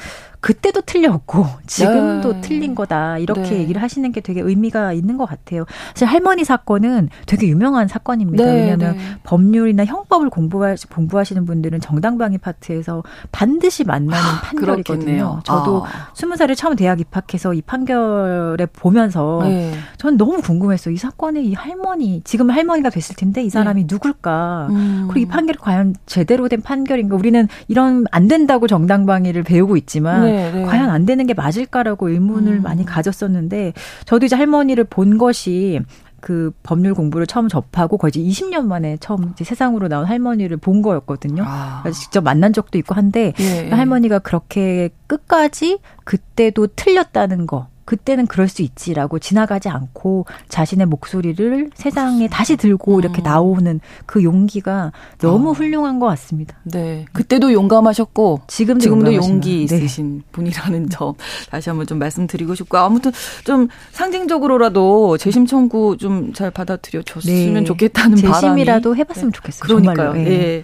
[0.45, 2.41] 그때도 틀렸고 지금도 네.
[2.41, 3.59] 틀린 거다 이렇게 네.
[3.61, 5.65] 얘기를 하시는 게 되게 의미가 있는 것 같아요.
[5.95, 8.45] 사실 할머니 사건은 되게 유명한 사건입니다.
[8.45, 8.53] 네.
[8.53, 9.03] 왜냐하면 네.
[9.23, 15.41] 법률이나 형법을 공부하, 공부하시는 분들은 정당방위 파트에서 반드시 만나는 아, 판결이거든요.
[15.45, 15.83] 저도
[16.13, 16.35] 스무 아.
[16.35, 19.73] 살에 처음 대학 입학해서 이 판결에 보면서 네.
[19.97, 20.93] 저는 너무 궁금했어요.
[20.93, 23.87] 이 사건의 이 할머니 지금 할머니가 됐을 텐데 이 사람이 네.
[23.89, 24.67] 누굴까?
[24.69, 25.07] 음.
[25.09, 27.15] 그리고 이 판결이 과연 제대로 된 판결인가?
[27.15, 30.63] 우리는 이런 안 된다고 정당방위를 배우고 있지만 네, 네.
[30.63, 32.61] 과연 안 되는 게 맞을까라고 의문을 음.
[32.63, 33.73] 많이 가졌었는데
[34.05, 35.79] 저도 이제 할머니를 본 것이
[36.25, 41.43] 그 법률 공부를 처음 접하고 거의 20년 만에 처음 이제 세상으로 나온 할머니를 본 거였거든요.
[41.45, 41.83] 아.
[41.93, 43.69] 직접 만난 적도 있고 한데 예, 예.
[43.69, 52.27] 할머니가 그렇게 끝까지 그때도 틀렸다는 거 그때는 그럴 수 있지라고 지나가지 않고 자신의 목소리를 세상에
[52.27, 53.23] 다시 들고 이렇게 음.
[53.23, 55.53] 나오는 그 용기가 너무 어.
[55.53, 56.57] 훌륭한 것 같습니다.
[56.63, 57.05] 네.
[57.13, 60.23] 그때도 용감하셨고 지금도, 지금도 용기 있으신 네.
[60.31, 61.13] 분이라는 점
[61.49, 63.11] 다시 한번 좀 말씀드리고 싶고 아무튼
[63.43, 67.63] 좀 상징적으로라도 재심 청구 좀 잘 받아들여 줬으면 네.
[67.63, 69.35] 좋겠다는 재심이라도 바람이 재심이라도 해봤으면 네.
[69.35, 69.67] 좋겠어요.
[69.67, 70.13] 그러니까요.
[70.13, 70.23] 네.
[70.23, 70.63] 네.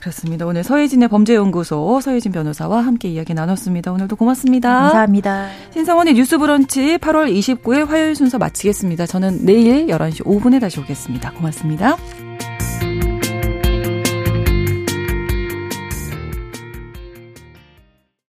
[0.00, 0.46] 그렇습니다.
[0.46, 3.92] 오늘 서혜진의 범죄연구소 서혜진 변호사와 함께 이야기 나눴습니다.
[3.92, 4.70] 오늘도 고맙습니다.
[4.82, 5.48] 감사합니다.
[5.72, 9.06] 신성원의 뉴스 브런치 8월 29일 화요일 순서 마치겠습니다.
[9.06, 11.32] 저는 내일 11시 5분에 다시 오겠습니다.
[11.32, 11.96] 고맙습니다.